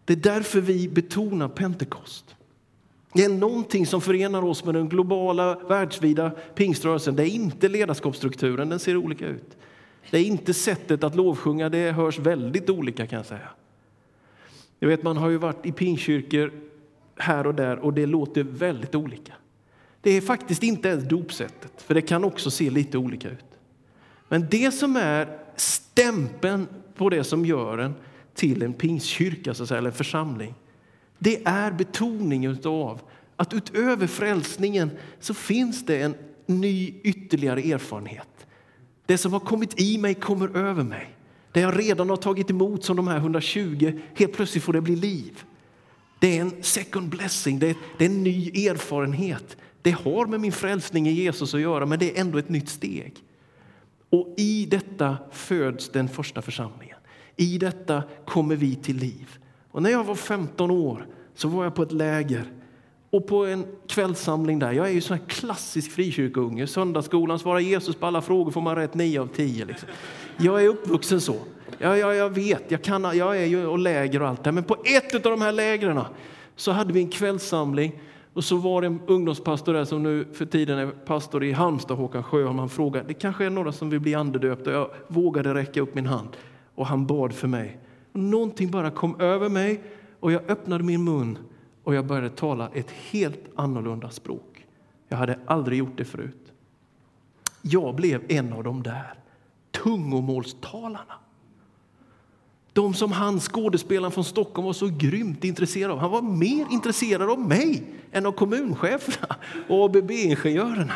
Det 0.04 0.12
är 0.12 0.16
därför 0.16 0.60
vi 0.60 0.88
betonar 0.88 1.48
Pentekost. 1.48 2.36
Det 3.12 3.24
är 3.24 3.28
någonting 3.28 3.86
som 3.86 4.00
förenar 4.00 4.44
oss 4.44 4.64
med 4.64 4.74
den 4.74 4.88
globala, 4.88 5.58
världsvida 5.68 6.30
pingströrelsen. 6.30 7.16
Det 7.16 7.30
är 7.30 7.34
inte 7.34 7.68
ledarskapsstrukturen, 7.68 8.68
den 8.68 8.78
ser 8.78 8.96
olika 8.96 9.26
ut. 9.26 9.56
Det 10.10 10.18
är 10.18 10.24
inte 10.24 10.54
sättet 10.54 11.04
att 11.04 11.14
lovsjunga, 11.14 11.68
det 11.68 11.92
hörs 11.92 12.18
väldigt 12.18 12.70
olika 12.70 13.06
kan 13.06 13.16
jag 13.16 13.26
säga. 13.26 13.48
Jag 14.78 14.88
vet, 14.88 15.02
man 15.02 15.16
har 15.16 15.28
ju 15.28 15.36
varit 15.36 15.66
i 15.66 15.72
pingstkyrkor 15.72 16.52
här 17.16 17.46
och 17.46 17.54
där 17.54 17.78
och 17.78 17.92
det 17.92 18.06
låter 18.06 18.42
väldigt 18.42 18.94
olika. 18.94 19.32
Det 20.00 20.10
är 20.10 20.20
faktiskt 20.20 20.62
inte 20.62 20.88
ens 20.88 21.04
dopsättet, 21.04 21.82
för 21.82 21.94
det 21.94 22.02
kan 22.02 22.24
också 22.24 22.50
se 22.50 22.70
lite 22.70 22.98
olika 22.98 23.30
ut. 23.30 23.44
Men 24.28 24.46
det 24.50 24.70
som 24.74 24.96
är 24.96 25.38
stämpeln 25.56 26.66
på 26.94 27.08
det 27.08 27.24
som 27.24 27.46
gör 27.46 27.78
en 27.78 27.94
till 28.34 28.62
en 28.62 28.72
pingstkyrka, 28.72 29.54
så 29.54 29.62
att 29.62 29.68
säga, 29.68 29.78
eller 29.78 29.90
en 29.90 29.96
församling, 29.96 30.54
det 31.18 31.46
är 31.46 31.72
betoningen 31.72 32.58
av 32.64 33.00
att 33.36 33.54
utöver 33.54 34.06
frälsningen 34.06 34.90
så 35.20 35.34
finns 35.34 35.86
det 35.86 36.02
en 36.02 36.14
ny 36.46 36.94
ytterligare 37.02 37.60
erfarenhet. 37.60 38.46
Det 39.12 39.18
som 39.18 39.32
har 39.32 39.40
kommit 39.40 39.80
i 39.80 39.98
mig 39.98 40.14
kommer 40.14 40.56
över 40.56 40.82
mig. 40.82 41.16
Det 41.52 41.60
jag 41.60 41.78
redan 41.78 42.10
har 42.10 42.16
tagit 42.16 42.50
emot 42.50 42.84
som 42.84 42.96
de 42.96 43.08
här 43.08 43.16
120, 43.16 44.00
helt 44.14 44.32
plötsligt 44.32 44.64
får 44.64 44.72
det 44.72 44.80
bli 44.80 44.96
liv. 44.96 45.42
Det 46.18 46.38
är 46.38 46.40
en 46.40 46.62
second 46.62 47.08
blessing, 47.08 47.58
det 47.58 47.70
är, 47.70 47.76
det 47.98 48.04
är 48.04 48.08
en 48.08 48.22
ny 48.22 48.66
erfarenhet. 48.66 49.56
Det 49.82 49.90
har 49.90 50.26
med 50.26 50.40
min 50.40 50.52
frälsning 50.52 51.08
i 51.08 51.12
Jesus 51.12 51.54
att 51.54 51.60
göra, 51.60 51.86
men 51.86 51.98
det 51.98 52.16
är 52.16 52.20
ändå 52.20 52.38
ett 52.38 52.48
nytt 52.48 52.68
steg. 52.68 53.14
Och 54.10 54.34
i 54.36 54.66
detta 54.66 55.16
föds 55.32 55.88
den 55.88 56.08
första 56.08 56.42
församlingen. 56.42 56.98
I 57.36 57.58
detta 57.58 58.02
kommer 58.26 58.56
vi 58.56 58.74
till 58.74 58.96
liv. 58.96 59.38
Och 59.70 59.82
när 59.82 59.90
jag 59.90 60.04
var 60.04 60.14
15 60.14 60.70
år 60.70 61.06
så 61.34 61.48
var 61.48 61.64
jag 61.64 61.74
på 61.74 61.82
ett 61.82 61.92
läger 61.92 62.52
och 63.12 63.26
på 63.26 63.46
en 63.46 63.66
kvällssamling 63.86 64.58
där. 64.58 64.72
Jag 64.72 64.88
är 64.88 64.92
ju 64.92 65.00
sån 65.00 65.18
här 65.18 65.26
klassisk 65.26 65.90
frikyrkounge. 65.90 66.66
Söndagsskolan 66.66 67.38
svarar 67.38 67.58
Jesus 67.58 67.96
på 67.96 68.06
alla 68.06 68.22
frågor 68.22 68.50
får 68.50 68.60
man 68.60 68.76
rätt 68.76 68.94
9 68.94 69.20
av 69.20 69.26
10. 69.26 69.64
Liksom. 69.64 69.88
Jag 70.36 70.64
är 70.64 70.68
uppvuxen 70.68 71.20
så. 71.20 71.34
Ja, 71.78 71.96
ja, 71.96 72.14
jag 72.14 72.30
vet, 72.30 72.70
jag, 72.70 72.82
kan, 72.82 73.02
jag 73.02 73.36
är 73.36 73.44
ju 73.44 73.66
och 73.66 73.78
läger 73.78 74.22
och 74.22 74.28
allt 74.28 74.44
det 74.44 74.52
Men 74.52 74.64
på 74.64 74.76
ett 74.84 75.14
av 75.14 75.22
de 75.22 75.42
här 75.42 75.52
lägren 75.52 76.00
så 76.56 76.72
hade 76.72 76.92
vi 76.92 77.00
en 77.00 77.10
kvällssamling 77.10 78.00
och 78.32 78.44
så 78.44 78.56
var 78.56 78.80
det 78.80 78.86
en 78.86 79.00
ungdomspastor 79.06 79.74
där 79.74 79.84
som 79.84 80.02
nu 80.02 80.26
för 80.32 80.46
tiden 80.46 80.78
är 80.78 80.86
pastor 80.86 81.44
i 81.44 81.52
Halmstad, 81.52 81.96
Håkan 81.96 82.24
Sjöholm. 82.24 82.58
Han 82.58 82.68
frågade, 82.68 83.08
det 83.08 83.14
kanske 83.14 83.44
är 83.44 83.50
några 83.50 83.72
som 83.72 83.90
vill 83.90 84.00
bli 84.00 84.14
andedöpta. 84.14 84.72
Jag 84.72 84.90
vågade 85.08 85.54
räcka 85.54 85.80
upp 85.80 85.94
min 85.94 86.06
hand 86.06 86.28
och 86.74 86.86
han 86.86 87.06
bad 87.06 87.32
för 87.32 87.48
mig. 87.48 87.78
Någonting 88.12 88.70
bara 88.70 88.90
kom 88.90 89.20
över 89.20 89.48
mig 89.48 89.82
och 90.20 90.32
jag 90.32 90.50
öppnade 90.50 90.84
min 90.84 91.04
mun 91.04 91.38
och 91.84 91.94
jag 91.94 92.06
började 92.06 92.30
tala 92.30 92.70
ett 92.74 92.90
helt 92.90 93.44
annorlunda 93.54 94.10
språk. 94.10 94.66
Jag 95.08 95.16
hade 95.16 95.38
aldrig 95.46 95.78
gjort 95.78 95.96
det 95.96 96.04
förut. 96.04 96.52
Jag 97.62 97.94
blev 97.94 98.22
en 98.28 98.52
av 98.52 98.64
de 98.64 98.82
där 98.82 99.14
tungomålstalarna. 99.70 101.14
De 102.72 102.94
som 102.94 103.12
han, 103.12 103.40
skådespelaren 103.40 104.12
från 104.12 104.24
Stockholm, 104.24 104.66
var 104.66 104.72
så 104.72 104.86
grymt 104.86 105.44
intresserad 105.44 105.90
av. 105.90 105.98
Han 105.98 106.10
var 106.10 106.22
mer 106.22 106.66
intresserad 106.70 107.30
av 107.30 107.40
mig 107.40 107.84
än 108.12 108.26
av 108.26 108.32
kommuncheferna 108.32 109.36
och 109.68 109.84
ABB-ingenjörerna. 109.84 110.94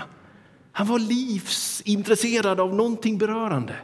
Han 0.73 0.87
var 0.87 0.99
livsintresserad 0.99 2.61
av 2.61 2.75
någonting 2.75 3.19
berörande. 3.19 3.77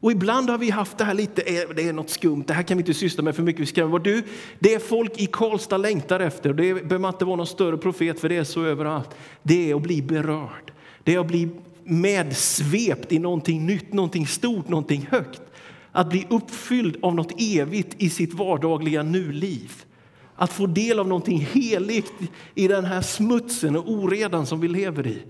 Och 0.00 0.12
ibland 0.12 0.50
har 0.50 0.58
vi 0.58 0.70
haft 0.70 0.98
det 0.98 1.04
här 1.04 1.14
lite, 1.14 1.42
eh, 1.42 1.68
det 1.76 1.88
är 1.88 1.92
något 1.92 2.10
skumt, 2.10 2.44
det 2.46 2.54
här 2.54 2.62
kan 2.62 2.76
vi 2.76 2.82
inte 2.82 2.94
syssla 2.94 3.22
med 3.22 3.36
för 3.36 3.42
mycket. 3.42 3.62
Vi 3.62 3.66
skrämmer. 3.66 3.98
Du, 3.98 4.22
det 4.58 4.74
är 4.74 4.78
folk 4.78 5.20
i 5.20 5.26
Karlstad 5.26 5.76
längtar 5.76 6.20
efter, 6.20 6.48
det 6.48 6.54
behöver 6.54 6.98
man 6.98 7.14
inte 7.14 7.24
vara 7.24 7.36
någon 7.36 7.46
större 7.46 7.78
profet 7.78 8.20
för 8.20 8.28
det 8.28 8.36
är 8.36 8.44
så 8.44 8.64
överallt. 8.64 9.10
Det 9.42 9.70
är 9.70 9.74
att 9.74 9.82
bli 9.82 10.02
berörd, 10.02 10.72
det 11.02 11.14
är 11.14 11.18
att 11.18 11.26
bli 11.26 11.48
medsvept 11.84 13.12
i 13.12 13.18
någonting 13.18 13.66
nytt, 13.66 13.92
någonting 13.92 14.26
stort, 14.26 14.68
någonting 14.68 15.08
högt. 15.10 15.42
Att 15.92 16.10
bli 16.10 16.26
uppfylld 16.30 16.96
av 17.02 17.14
något 17.14 17.32
evigt 17.38 17.94
i 17.98 18.10
sitt 18.10 18.34
vardagliga 18.34 19.02
nuliv. 19.02 19.72
Att 20.36 20.52
få 20.52 20.66
del 20.66 20.98
av 20.98 21.08
någonting 21.08 21.48
heligt 21.52 22.12
i 22.54 22.68
den 22.68 22.84
här 22.84 23.02
smutsen 23.02 23.76
och 23.76 23.90
oredan 23.90 24.46
som 24.46 24.60
vi 24.60 24.68
lever 24.68 25.06
i. 25.06 25.22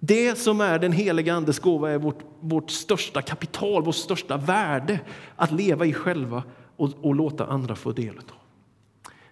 Det 0.00 0.38
som 0.38 0.60
är 0.60 0.78
den 0.78 0.92
heliga 0.92 1.34
Andes 1.34 1.58
gåva 1.58 1.90
är 1.90 1.98
vårt, 1.98 2.18
vårt 2.40 2.70
största 2.70 3.22
kapital, 3.22 3.84
vårt 3.84 3.94
största 3.94 4.36
värde 4.36 5.00
att 5.36 5.52
leva 5.52 5.86
i 5.86 5.92
själva 5.92 6.42
och, 6.76 6.90
och 7.00 7.14
låta 7.14 7.46
andra 7.46 7.76
få 7.76 7.92
del 7.92 8.18
av. 8.18 8.24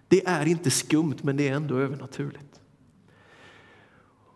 Det 0.07 0.27
är 0.27 0.45
inte 0.45 0.71
skumt, 0.71 1.15
men 1.21 1.37
det 1.37 1.47
är 1.47 1.53
ändå 1.53 1.77
övernaturligt. 1.77 2.61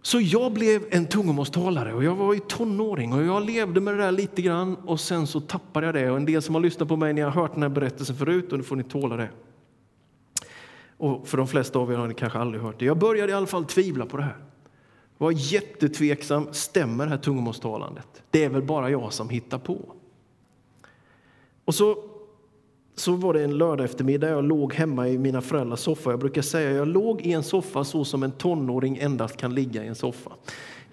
Så 0.01 0.19
jag 0.21 0.53
blev 0.53 0.83
en 0.89 1.05
tungomålstalare 1.05 1.93
och 1.93 2.03
jag 2.03 2.15
var 2.15 2.35
i 2.35 2.39
tonåring 2.39 3.13
och 3.13 3.23
jag 3.23 3.45
levde 3.45 3.81
med 3.81 3.93
det 3.93 4.03
där 4.03 4.11
lite 4.11 4.41
grann 4.41 4.75
och 4.75 4.99
sen 4.99 5.27
så 5.27 5.39
tappade 5.39 5.85
jag 5.85 5.95
det. 5.95 6.11
Och 6.11 6.17
en 6.17 6.25
del 6.25 6.41
som 6.41 6.55
har 6.55 6.61
lyssnat 6.61 6.87
på 6.87 6.95
mig, 6.95 7.13
ni 7.13 7.21
har 7.21 7.31
hört 7.31 7.53
den 7.53 7.61
här 7.61 7.69
berättelsen 7.69 8.15
förut 8.15 8.51
och 8.51 8.57
nu 8.57 8.63
får 8.63 8.75
ni 8.75 8.83
tåla 8.83 9.17
det. 9.17 9.29
Och 10.97 11.27
för 11.27 11.37
de 11.37 11.47
flesta 11.47 11.79
av 11.79 11.91
er 11.91 11.97
har 11.97 12.07
ni 12.07 12.13
kanske 12.13 12.39
aldrig 12.39 12.63
hört 12.63 12.79
det. 12.79 12.85
Jag 12.85 12.97
började 12.97 13.31
i 13.31 13.35
alla 13.35 13.47
fall 13.47 13.65
tvivla 13.65 14.05
på 14.05 14.17
det 14.17 14.23
här 14.23 14.37
var 15.21 15.31
jättetveksam. 15.31 16.47
Stämmer 16.51 17.05
det 17.05 17.09
här 17.09 17.17
tungomålstalandet? 17.17 18.23
Det 18.31 18.43
är 18.43 18.49
väl 18.49 18.61
bara 18.61 18.89
jag 18.89 19.13
som 19.13 19.29
hittar 19.29 19.57
på? 19.57 19.79
Och 21.65 21.75
så, 21.75 22.03
så 22.95 23.11
var 23.11 23.33
det 23.33 23.43
en 23.43 23.57
lördag 23.57 23.85
eftermiddag. 23.85 24.29
Jag 24.29 24.43
låg 24.43 24.73
hemma 24.73 25.07
i 25.07 25.17
mina 25.17 25.41
föräldrars 25.41 25.79
soffa. 25.79 26.09
Jag 26.09 26.19
brukar 26.19 26.41
säga 26.41 26.71
jag 26.71 26.87
låg 26.87 27.21
i 27.21 27.31
en 27.31 27.43
soffa 27.43 27.83
så 27.83 28.05
som 28.05 28.23
en 28.23 28.31
tonåring 28.31 28.97
endast 28.97 29.37
kan 29.37 29.55
ligga 29.55 29.83
i 29.83 29.87
en 29.87 29.95
soffa. 29.95 30.31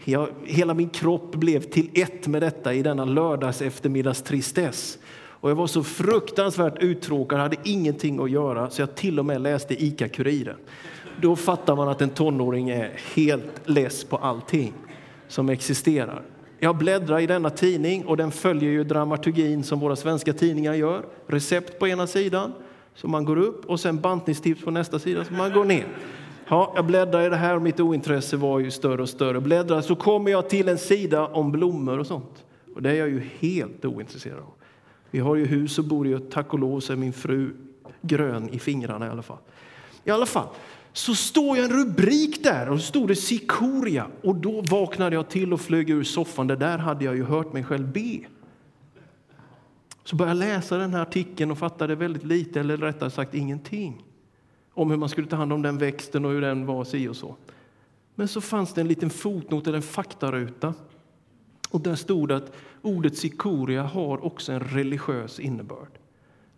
Jag, 0.04 0.28
hela 0.44 0.74
min 0.74 0.88
kropp 0.88 1.34
blev 1.34 1.60
till 1.60 1.90
ett 1.94 2.26
med 2.26 2.42
detta 2.42 2.74
i 2.74 2.82
denna 2.82 3.04
lördags 3.04 3.62
eftermiddags 3.62 4.22
tristess. 4.22 4.98
Och 5.40 5.50
jag 5.50 5.56
var 5.56 5.66
så 5.66 5.84
fruktansvärt 5.84 6.82
uttråkad, 6.82 7.40
hade 7.40 7.56
ingenting 7.64 8.20
att 8.20 8.30
göra 8.30 8.70
så 8.70 8.82
jag 8.82 8.94
till 8.94 9.18
och 9.18 9.26
med 9.26 9.40
läste 9.40 9.74
ICA-Kuriren 9.74 10.56
då 11.20 11.36
fattar 11.36 11.76
man 11.76 11.88
att 11.88 12.02
en 12.02 12.10
tonåring 12.10 12.70
är 12.70 12.92
helt 13.14 13.68
less 13.68 14.04
på 14.04 14.16
allting 14.16 14.72
som 15.28 15.48
existerar. 15.48 16.22
Jag 16.58 16.76
bläddrar 16.76 17.18
i 17.18 17.26
denna 17.26 17.50
tidning 17.50 18.06
och 18.06 18.16
den 18.16 18.30
följer 18.30 18.70
ju 18.70 18.84
dramaturgin 18.84 19.64
som 19.64 19.80
våra 19.80 19.96
svenska 19.96 20.32
tidningar 20.32 20.74
gör. 20.74 21.04
Recept 21.26 21.78
på 21.78 21.88
ena 21.88 22.06
sidan, 22.06 22.52
så 22.94 23.08
man 23.08 23.24
går 23.24 23.38
upp 23.38 23.64
och 23.66 23.80
sen 23.80 24.00
bantningstips 24.00 24.64
på 24.64 24.70
nästa 24.70 24.98
sida, 24.98 25.24
så 25.24 25.32
man 25.32 25.52
går 25.52 25.64
ner. 25.64 25.86
Ja, 26.48 26.72
jag 26.76 26.86
bläddrar 26.86 27.26
i 27.26 27.28
det 27.28 27.36
här 27.36 27.56
och 27.56 27.62
mitt 27.62 27.80
ointresse 27.80 28.36
var 28.36 28.58
ju 28.58 28.70
större 28.70 29.02
och 29.02 29.08
större. 29.08 29.40
Bläddrar 29.40 29.80
så 29.80 29.96
kommer 29.96 30.30
jag 30.30 30.48
till 30.48 30.68
en 30.68 30.78
sida 30.78 31.26
om 31.26 31.52
blommor 31.52 31.98
och 31.98 32.06
sånt. 32.06 32.44
Och 32.74 32.82
det 32.82 32.90
är 32.90 32.94
jag 32.94 33.08
ju 33.08 33.22
helt 33.38 33.84
ointresserad 33.84 34.38
av. 34.38 34.52
Vi 35.10 35.18
har 35.18 35.36
ju 35.36 35.46
hus 35.46 35.78
och 35.78 35.84
bor 35.84 36.06
ju, 36.06 36.18
tack 36.18 36.52
och 36.52 36.58
lov 36.58 36.80
så 36.80 36.92
är 36.92 36.96
min 36.96 37.12
fru 37.12 37.56
grön 38.00 38.48
i 38.48 38.58
fingrarna 38.58 39.06
i 39.06 39.10
alla 39.10 39.22
fall. 39.22 39.38
I 40.04 40.10
alla 40.10 40.26
fall, 40.26 40.48
så 40.98 41.14
står 41.14 41.56
jag 41.56 41.70
en 41.70 41.76
rubrik 41.76 42.42
där 42.42 42.68
och 42.68 42.80
stod 42.80 43.08
det 43.08 43.16
Sikoria 43.16 44.06
och 44.22 44.36
då 44.36 44.62
vaknade 44.62 45.16
jag 45.16 45.28
till 45.28 45.52
och 45.52 45.60
flög 45.60 45.90
ur 45.90 46.04
soffan. 46.04 46.46
Det 46.46 46.56
där 46.56 46.78
hade 46.78 47.04
jag 47.04 47.16
ju 47.16 47.24
hört 47.24 47.52
mig 47.52 47.64
själv 47.64 47.92
be. 47.92 48.18
Så 50.04 50.16
började 50.16 50.46
jag 50.46 50.54
läsa 50.54 50.78
den 50.78 50.94
här 50.94 51.02
artikeln 51.02 51.50
och 51.50 51.58
fattade 51.58 51.94
väldigt 51.94 52.24
lite, 52.24 52.60
eller 52.60 52.76
rättare 52.76 53.10
sagt 53.10 53.34
ingenting, 53.34 54.04
om 54.74 54.90
hur 54.90 54.98
man 54.98 55.08
skulle 55.08 55.26
ta 55.26 55.36
hand 55.36 55.52
om 55.52 55.62
den 55.62 55.78
växten 55.78 56.24
och 56.24 56.30
hur 56.30 56.40
den 56.40 56.66
var 56.66 56.84
si 56.84 57.08
och 57.08 57.16
så. 57.16 57.36
Men 58.14 58.28
så 58.28 58.40
fanns 58.40 58.74
det 58.74 58.80
en 58.80 58.88
liten 58.88 59.10
fotnot 59.10 59.66
eller 59.66 59.76
en 59.76 59.82
faktaruta 59.82 60.74
och 61.70 61.80
där 61.80 61.94
stod 61.94 62.32
att 62.32 62.52
ordet 62.82 63.16
sikoria 63.16 63.82
har 63.82 64.24
också 64.24 64.52
en 64.52 64.60
religiös 64.60 65.40
innebörd. 65.40 65.98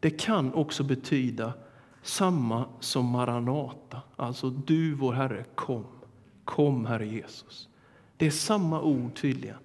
Det 0.00 0.10
kan 0.10 0.54
också 0.54 0.82
betyda 0.82 1.52
samma 2.02 2.64
som 2.80 3.06
Maranata, 3.06 4.00
alltså 4.16 4.50
du 4.50 4.94
vår 4.94 5.12
Herre, 5.12 5.44
kom. 5.54 5.84
Kom 6.44 6.86
Herre 6.86 7.06
Jesus. 7.06 7.68
Det 8.16 8.26
är 8.26 8.30
samma 8.30 8.82
ord 8.82 9.20
tydligen 9.20 9.56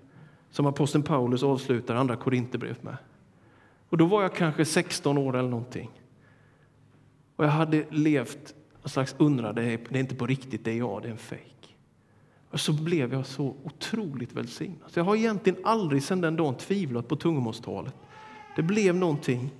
som 0.50 0.66
aposteln 0.66 1.04
Paulus 1.04 1.44
avslutar 1.44 1.96
andra 1.96 2.16
Korinthierbrevet 2.16 2.84
med. 2.84 2.98
Och 3.90 3.98
då 3.98 4.06
var 4.06 4.22
jag 4.22 4.36
kanske 4.36 4.66
16 4.66 5.18
år 5.18 5.38
eller 5.38 5.50
någonting. 5.50 5.90
Och 7.36 7.46
jag 7.46 7.50
hade 7.50 7.86
levt 7.90 8.56
en 8.84 8.90
slags 8.90 9.16
undran, 9.18 9.56
det 9.56 9.64
är, 9.64 9.80
det 9.90 9.98
är 9.98 10.00
inte 10.00 10.16
på 10.16 10.26
riktigt, 10.26 10.66
det 10.66 10.72
är 10.72 10.78
jag, 10.78 11.02
det 11.02 11.08
är 11.08 11.12
en 11.12 11.18
fejk. 11.18 11.76
Och 12.50 12.60
så 12.60 12.74
blev 12.74 13.14
jag 13.14 13.26
så 13.26 13.56
otroligt 13.64 14.34
välsignad. 14.34 14.92
Så 14.92 15.00
jag 15.00 15.04
har 15.04 15.16
egentligen 15.16 15.60
aldrig 15.64 16.04
sedan 16.04 16.22
den 16.22 16.36
dagen 16.36 16.56
tvivlat 16.56 17.08
på 17.08 17.16
tungomålstalet. 17.16 17.96
Det 18.56 18.62
blev 18.62 18.96
någonting. 18.96 19.52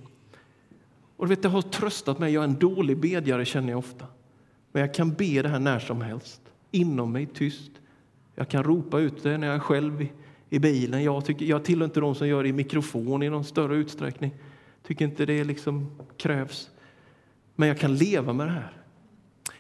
Och 1.18 1.32
vet, 1.32 1.42
det 1.42 1.48
har 1.50 1.62
tröstat 1.62 2.20
mig. 2.20 2.34
Jag 2.34 2.44
är 2.44 2.48
en 2.48 2.60
dålig 2.60 2.98
bedjare 2.98 3.46
känner 3.46 3.70
jag 3.70 3.80
ofta. 3.80 4.06
Men 4.72 4.82
jag 4.82 4.94
kan 4.94 5.14
be 5.14 5.42
det 5.42 5.50
här 5.50 5.60
när 5.60 5.80
som 5.80 6.02
helst. 6.02 6.42
Inom 6.72 7.12
mig, 7.12 7.26
tyst. 7.26 7.72
Jag 8.36 8.50
kan 8.50 8.64
ropa 8.64 9.00
ut 9.00 9.24
det 9.24 9.38
när 9.38 9.48
jag 9.48 9.56
är 9.56 9.60
själv 9.60 10.02
i, 10.02 10.12
i 10.50 10.60
bilen. 10.60 11.04
Jag, 11.04 11.26
tycker, 11.26 11.46
jag 11.46 11.64
tillhör 11.64 11.86
inte 11.86 12.00
de 12.00 12.16
som 12.16 12.28
gör 12.28 12.44
det 12.44 12.50
i 12.50 12.54
mikrofon 12.54 13.24
i 13.24 13.30
någon 13.30 13.44
större 13.44 13.76
utsträckning. 13.76 14.32
Tycker 14.88 15.06
inte 15.06 15.26
det 15.26 15.44
liksom 15.44 15.92
krävs. 16.18 16.70
Men 17.56 17.68
jag 17.68 17.80
kan 17.80 17.96
leva 17.96 18.34
med 18.34 18.48
det 18.48 18.52
här. 18.52 18.74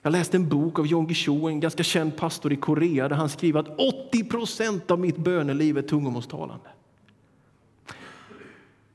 Jag 0.01 0.11
läste 0.11 0.37
en 0.37 0.49
bok 0.49 0.79
av 0.79 0.87
Jon 0.87 1.13
Cho, 1.13 1.47
en 1.49 1.59
ganska 1.59 1.83
känd 1.83 2.17
pastor 2.17 2.53
i 2.53 2.55
Korea, 2.55 3.09
där 3.09 3.15
han 3.15 3.29
skriver 3.29 3.59
att 3.59 3.79
80 4.09 4.23
procent 4.23 4.91
av 4.91 4.99
mitt 4.99 5.17
böneliv 5.17 5.77
är 5.77 5.81
tungomålstalande. 5.81 6.69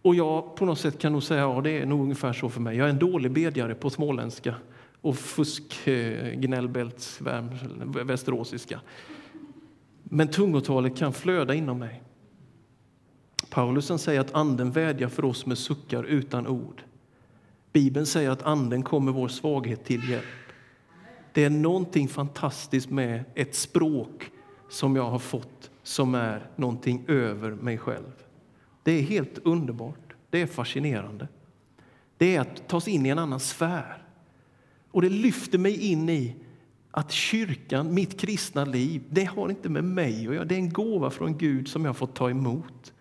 Och 0.02 0.14
jag 0.14 0.56
på 0.56 0.64
något 0.64 0.78
sätt 0.78 0.98
kan 0.98 1.12
nog 1.12 1.22
säga 1.22 1.40
ja, 1.40 1.60
det 1.60 1.70
är 1.70 1.86
nog 1.86 2.02
ungefär 2.02 2.32
så 2.32 2.48
för 2.48 2.60
mig. 2.60 2.76
Jag 2.76 2.86
är 2.86 2.90
en 2.90 2.98
dålig 2.98 3.30
bedjare 3.30 3.74
på 3.74 3.90
småländska 3.90 4.54
och 5.00 5.16
fusk 5.16 5.86
eh, 5.86 6.30
gnällbälts 6.34 7.20
västeråsiska. 8.04 8.80
Men 10.02 10.28
tungotalet 10.28 10.96
kan 10.96 11.12
flöda 11.12 11.54
inom 11.54 11.78
mig. 11.78 12.02
Paulusen 13.50 13.98
säger 13.98 14.20
att 14.20 14.34
anden 14.34 14.70
vädjar 14.70 15.08
för 15.08 15.24
oss 15.24 15.46
med 15.46 15.58
suckar 15.58 16.04
utan 16.04 16.46
ord. 16.46 16.82
Bibeln 17.72 18.06
säger 18.06 18.30
att 18.30 18.42
anden 18.42 18.82
kommer 18.82 19.12
vår 19.12 19.28
svaghet 19.28 19.84
till 19.84 20.10
hjälp. 20.10 20.24
Det 21.32 21.44
är 21.44 21.50
någonting 21.50 22.08
fantastiskt 22.08 22.90
med 22.90 23.24
ett 23.34 23.54
språk 23.54 24.30
som 24.68 24.96
jag 24.96 25.10
har 25.10 25.18
fått 25.18 25.70
som 25.82 26.14
är 26.14 26.46
någonting 26.56 27.04
över 27.08 27.50
mig 27.50 27.78
själv. 27.78 28.12
Det 28.82 28.92
är 28.92 29.02
helt 29.02 29.38
underbart. 29.38 30.14
Det 30.30 30.42
är 30.42 30.46
fascinerande. 30.46 31.28
Det 32.16 32.36
är 32.36 32.40
att 32.40 32.68
ta 32.68 32.80
sig 32.80 32.92
in 32.92 33.06
i 33.06 33.08
en 33.08 33.18
annan 33.18 33.40
sfär. 33.40 34.02
Och 34.90 35.02
det 35.02 35.08
lyfter 35.08 35.58
mig 35.58 35.90
in 35.90 36.08
i 36.08 36.36
att 36.90 37.10
kyrkan, 37.10 37.94
mitt 37.94 38.20
kristna 38.20 38.64
liv, 38.64 39.02
det 39.10 39.24
har 39.24 39.48
inte 39.48 39.68
med 39.68 39.84
mig 39.84 40.26
att 40.26 40.34
göra. 40.34 40.44
Det 40.44 40.54
är 40.54 40.58
en 40.58 40.72
gåva 40.72 41.10
från 41.10 41.38
Gud 41.38 41.68
som 41.68 41.84
jag 41.84 41.96
får 41.96 42.06
ta 42.06 42.30
emot. 42.30 42.92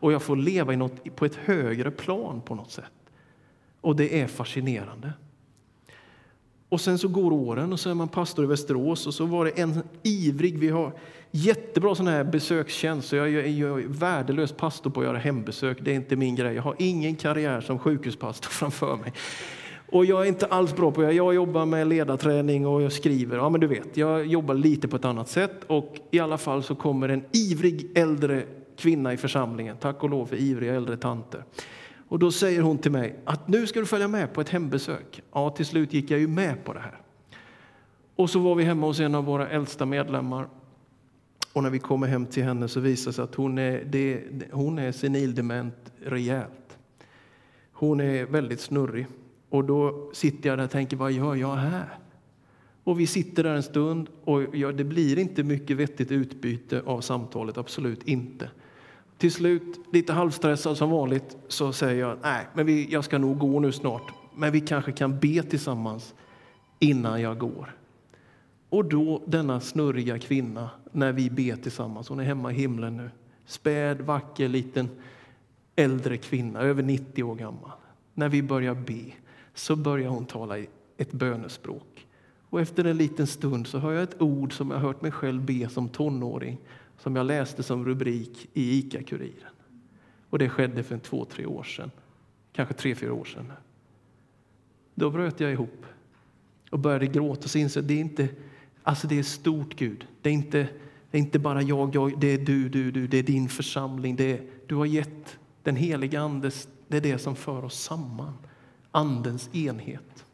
Och 0.00 0.12
jag 0.12 0.22
får 0.22 0.36
leva 0.36 0.72
i 0.72 0.76
något, 0.76 1.16
på 1.16 1.24
ett 1.24 1.34
högre 1.34 1.90
plan 1.90 2.40
på 2.40 2.54
något 2.54 2.70
sätt. 2.70 2.92
Och 3.80 3.96
det 3.96 4.20
är 4.20 4.26
fascinerande. 4.26 5.12
Och 6.68 6.80
sen 6.80 6.98
så 6.98 7.08
går 7.08 7.32
åren 7.32 7.72
och 7.72 7.80
så 7.80 7.90
är 7.90 7.94
man 7.94 8.08
pastor 8.08 8.44
i 8.44 8.48
Västerås 8.48 9.06
och 9.06 9.14
så 9.14 9.24
var 9.24 9.44
det 9.44 9.50
en 9.50 9.82
ivrig, 10.02 10.58
vi 10.58 10.68
har 10.68 10.92
jättebra 11.30 11.94
sån 11.94 12.06
här 12.06 12.24
besökstjänst 12.24 13.08
så 13.08 13.16
jag 13.16 13.28
är, 13.28 13.46
jag 13.46 13.80
är 13.80 13.88
värdelös 13.88 14.52
pastor 14.52 14.90
på 14.90 15.00
att 15.00 15.06
göra 15.06 15.18
hembesök, 15.18 15.78
det 15.80 15.90
är 15.90 15.94
inte 15.94 16.16
min 16.16 16.34
grej. 16.34 16.54
Jag 16.54 16.62
har 16.62 16.76
ingen 16.78 17.16
karriär 17.16 17.60
som 17.60 17.78
sjukhuspastor 17.78 18.50
framför 18.50 18.96
mig. 18.96 19.12
Och 19.86 20.04
jag 20.04 20.22
är 20.22 20.28
inte 20.28 20.46
alls 20.46 20.76
bra 20.76 20.90
på 20.90 21.02
det. 21.02 21.12
Jag 21.12 21.34
jobbar 21.34 21.66
med 21.66 21.86
ledarträning 21.86 22.66
och 22.66 22.82
jag 22.82 22.92
skriver. 22.92 23.36
Ja, 23.36 23.48
men 23.48 23.60
du 23.60 23.66
vet, 23.66 23.96
jag 23.96 24.26
jobbar 24.26 24.54
lite 24.54 24.88
på 24.88 24.96
ett 24.96 25.04
annat 25.04 25.28
sätt 25.28 25.60
och 25.66 25.96
i 26.10 26.20
alla 26.20 26.38
fall 26.38 26.62
så 26.62 26.74
kommer 26.74 27.08
en 27.08 27.24
ivrig 27.32 27.90
äldre 27.94 28.42
kvinna 28.76 29.12
i 29.12 29.16
församlingen. 29.16 29.76
Tack 29.76 30.02
och 30.02 30.10
lov 30.10 30.26
för 30.26 30.36
ivriga 30.36 30.74
äldre 30.74 30.96
tanter. 30.96 31.44
Och 32.14 32.20
då 32.20 32.32
säger 32.32 32.62
hon 32.62 32.78
till 32.78 32.92
mig 32.92 33.16
att 33.24 33.48
nu 33.48 33.66
ska 33.66 33.80
du 33.80 33.86
följa 33.86 34.08
med 34.08 34.32
på 34.32 34.40
ett 34.40 34.48
hembesök. 34.48 35.22
Ja, 35.32 35.50
till 35.50 35.66
slut 35.66 35.92
gick 35.92 36.10
jag 36.10 36.20
ju 36.20 36.28
med 36.28 36.64
på 36.64 36.72
det 36.72 36.80
här. 36.80 37.00
Och 38.16 38.30
så 38.30 38.38
var 38.38 38.54
vi 38.54 38.64
hemma 38.64 38.86
hos 38.86 39.00
en 39.00 39.14
av 39.14 39.24
våra 39.24 39.48
äldsta 39.48 39.86
medlemmar. 39.86 40.48
Och 41.52 41.62
när 41.62 41.70
vi 41.70 41.78
kommer 41.78 42.06
hem 42.06 42.26
till 42.26 42.44
henne 42.44 42.68
så 42.68 42.80
visar 42.80 43.10
det 43.10 43.14
sig 43.14 43.24
att 43.24 43.34
hon 43.34 43.58
är, 43.58 43.84
det, 43.84 44.22
hon 44.52 44.78
är 44.78 44.92
senildement 44.92 45.92
rejält. 46.04 46.78
Hon 47.72 48.00
är 48.00 48.24
väldigt 48.24 48.60
snurrig. 48.60 49.06
Och 49.48 49.64
då 49.64 50.10
sitter 50.12 50.48
jag 50.48 50.58
där 50.58 50.64
och 50.64 50.70
tänker, 50.70 50.96
vad 50.96 51.12
gör 51.12 51.34
jag 51.34 51.54
här? 51.54 51.98
Och 52.84 53.00
vi 53.00 53.06
sitter 53.06 53.42
där 53.44 53.54
en 53.54 53.62
stund 53.62 54.08
och 54.24 54.56
ja, 54.56 54.72
det 54.72 54.84
blir 54.84 55.18
inte 55.18 55.42
mycket 55.42 55.76
vettigt 55.76 56.10
utbyte 56.10 56.82
av 56.86 57.00
samtalet, 57.00 57.58
absolut 57.58 58.02
inte. 58.08 58.50
Till 59.18 59.32
slut, 59.32 59.80
lite 59.92 60.12
halvstressad 60.12 60.76
som 60.76 60.90
vanligt, 60.90 61.36
så 61.48 61.72
säger 61.72 62.00
jag 62.00 62.18
nej, 62.22 62.46
men 62.54 62.66
vi, 62.66 62.86
jag 62.90 63.04
ska 63.04 63.18
nog 63.18 63.38
gå 63.38 63.60
nu 63.60 63.72
snart. 63.72 64.12
Men 64.34 64.52
vi 64.52 64.60
kanske 64.60 64.92
kan 64.92 65.18
be 65.18 65.42
tillsammans 65.42 66.14
innan 66.78 67.20
jag 67.20 67.38
går. 67.38 67.76
Och 68.68 68.84
då 68.84 69.22
denna 69.26 69.60
snurriga 69.60 70.18
kvinna, 70.18 70.70
när 70.92 71.12
vi 71.12 71.30
ber 71.30 71.56
tillsammans, 71.56 72.08
hon 72.08 72.20
är 72.20 72.24
hemma 72.24 72.52
i 72.52 72.54
himlen 72.54 72.96
nu. 72.96 73.10
Späd, 73.46 74.00
vacker, 74.00 74.48
liten 74.48 74.88
äldre 75.76 76.16
kvinna, 76.16 76.60
över 76.60 76.82
90 76.82 77.22
år 77.24 77.34
gammal. 77.34 77.70
När 78.14 78.28
vi 78.28 78.42
börjar 78.42 78.74
be 78.74 79.04
så 79.54 79.76
börjar 79.76 80.08
hon 80.08 80.24
tala 80.24 80.58
ett 80.96 81.12
bönespråk. 81.12 82.06
Och 82.50 82.60
efter 82.60 82.84
en 82.84 82.96
liten 82.96 83.26
stund 83.26 83.66
så 83.66 83.78
hör 83.78 83.92
jag 83.92 84.02
ett 84.02 84.22
ord 84.22 84.52
som 84.52 84.70
jag 84.70 84.78
hört 84.78 85.02
mig 85.02 85.10
själv 85.10 85.42
be 85.42 85.68
som 85.68 85.88
tonåring 85.88 86.58
som 86.98 87.16
jag 87.16 87.26
läste 87.26 87.62
som 87.62 87.84
rubrik 87.84 88.48
i 88.52 88.78
ICA-Kuriren. 88.78 89.54
Och 90.30 90.38
det 90.38 90.48
skedde 90.48 90.82
för 90.82 90.98
två, 90.98 91.24
tre 91.24 91.46
år 91.46 91.62
sedan. 91.62 91.90
Kanske 92.52 92.74
tre, 92.74 92.94
fyra 92.94 93.12
år 93.12 93.24
sedan. 93.24 93.52
Då 94.94 95.10
bröt 95.10 95.40
jag 95.40 95.52
ihop 95.52 95.86
och 96.70 96.78
började 96.78 97.06
gråta 97.06 97.42
och 97.44 97.56
insåg 97.56 97.84
det 97.84 97.94
är 97.94 98.00
inte, 98.00 98.28
alltså 98.82 99.06
det 99.06 99.18
är 99.18 99.22
stort 99.22 99.76
Gud. 99.76 100.06
Det 100.22 100.28
är 100.28 100.34
inte, 100.34 100.68
det 101.10 101.18
är 101.18 101.22
inte 101.22 101.38
bara 101.38 101.62
jag, 101.62 101.94
jag, 101.94 102.20
det 102.20 102.26
är 102.26 102.38
du, 102.38 102.68
du, 102.68 102.90
du, 102.90 103.06
det 103.06 103.18
är 103.18 103.22
din 103.22 103.48
församling. 103.48 104.16
Det 104.16 104.32
är, 104.32 104.46
du 104.66 104.74
har 104.74 104.86
gett 104.86 105.38
den 105.62 105.76
heliga 105.76 106.20
Andes, 106.20 106.68
det 106.88 106.96
är 106.96 107.00
det 107.00 107.18
som 107.18 107.36
för 107.36 107.64
oss 107.64 107.82
samman. 107.82 108.34
Andens 108.90 109.54
enhet 109.54 110.24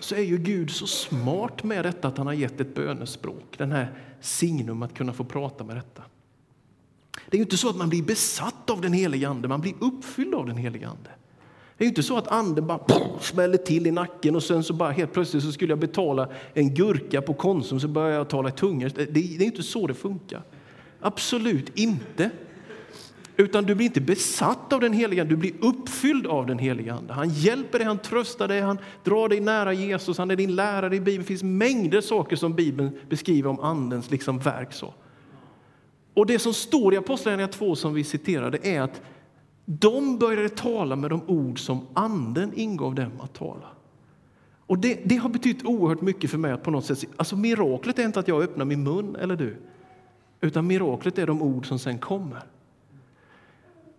så 0.00 0.14
är 0.14 0.22
ju 0.22 0.38
Gud 0.38 0.70
så 0.70 0.86
smart 0.86 1.64
med 1.64 1.84
detta 1.84 2.08
att 2.08 2.18
han 2.18 2.26
har 2.26 2.34
gett 2.34 2.60
ett 2.60 2.74
bönespråk, 2.74 3.54
den 3.56 3.72
här 3.72 3.92
signum 4.20 4.82
att 4.82 4.94
kunna 4.94 5.12
få 5.12 5.24
prata 5.24 5.64
med 5.64 5.76
detta. 5.76 6.02
Det 7.30 7.36
är 7.36 7.38
ju 7.38 7.44
inte 7.44 7.56
så 7.56 7.68
att 7.68 7.76
man 7.76 7.88
blir 7.88 8.02
besatt 8.02 8.70
av 8.70 8.80
den 8.80 8.92
helige 8.92 9.28
Ande, 9.28 9.48
man 9.48 9.60
blir 9.60 9.74
uppfylld 9.80 10.34
av 10.34 10.46
den 10.46 10.56
helige 10.56 10.88
Ande. 10.88 11.10
Det 11.76 11.84
är 11.84 11.86
ju 11.86 11.88
inte 11.88 12.02
så 12.02 12.16
att 12.16 12.28
anden 12.28 12.66
bara 12.66 12.80
smäller 13.20 13.56
till 13.56 13.86
i 13.86 13.90
nacken 13.90 14.36
och 14.36 14.42
sen 14.42 14.64
så 14.64 14.72
bara 14.72 14.90
helt 14.90 15.12
plötsligt 15.12 15.42
så 15.42 15.52
skulle 15.52 15.72
jag 15.72 15.78
betala 15.78 16.28
en 16.54 16.74
gurka 16.74 17.22
på 17.22 17.34
Konsum 17.34 17.80
så 17.80 17.88
börjar 17.88 18.16
jag 18.16 18.28
tala 18.28 18.48
i 18.48 18.52
tungor. 18.52 18.90
Det, 18.94 19.04
det 19.04 19.20
är 19.20 19.42
inte 19.42 19.62
så 19.62 19.86
det 19.86 19.94
funkar. 19.94 20.42
Absolut 21.00 21.78
inte. 21.78 22.30
Utan 23.40 23.64
du 23.64 23.74
blir 23.74 23.86
inte 23.86 24.00
besatt 24.00 24.72
av 24.72 24.80
den 24.80 24.92
heliga 24.92 25.24
du 25.24 25.36
blir 25.36 25.52
uppfylld 25.60 26.26
av 26.26 26.46
den 26.46 26.58
heliga 26.58 26.94
Ande. 26.94 27.12
Han 27.12 27.28
hjälper 27.28 27.78
dig, 27.78 27.86
han 27.86 27.98
tröstar 27.98 28.48
dig, 28.48 28.60
han 28.60 28.78
drar 29.04 29.28
dig 29.28 29.40
nära 29.40 29.72
Jesus, 29.72 30.18
han 30.18 30.30
är 30.30 30.36
din 30.36 30.56
lärare 30.56 30.96
i 30.96 31.00
Bibeln. 31.00 31.18
Det 31.18 31.24
finns 31.24 31.42
mängder 31.42 32.00
saker 32.00 32.36
som 32.36 32.54
Bibeln 32.54 32.98
beskriver 33.08 33.50
om 33.50 33.60
Andens 33.60 34.10
liksom 34.10 34.38
verk. 34.38 34.72
Så. 34.72 34.94
Och 36.14 36.26
det 36.26 36.38
som 36.38 36.54
står 36.54 36.94
i 36.94 36.96
Apostlagärningarna 36.96 37.52
2 37.52 37.76
som 37.76 37.94
vi 37.94 38.04
citerade 38.04 38.58
är 38.62 38.80
att 38.80 39.00
de 39.64 40.18
började 40.18 40.48
tala 40.48 40.96
med 40.96 41.10
de 41.10 41.22
ord 41.26 41.60
som 41.60 41.86
Anden 41.94 42.52
ingav 42.54 42.94
dem 42.94 43.12
att 43.20 43.34
tala. 43.34 43.66
Och 44.66 44.78
det, 44.78 45.00
det 45.04 45.16
har 45.16 45.28
betytt 45.28 45.64
oerhört 45.64 46.00
mycket 46.00 46.30
för 46.30 46.38
mig. 46.38 46.56
på 46.56 46.70
något 46.70 46.84
sätt, 46.84 47.04
alltså 47.16 47.36
Miraklet 47.36 47.98
är 47.98 48.04
inte 48.04 48.20
att 48.20 48.28
jag 48.28 48.42
öppnar 48.42 48.64
min 48.64 48.82
mun 48.82 49.16
eller 49.16 49.36
du, 49.36 49.56
utan 50.40 50.66
miraklet 50.66 51.18
är 51.18 51.26
de 51.26 51.42
ord 51.42 51.66
som 51.66 51.78
sen 51.78 51.98
kommer. 51.98 52.42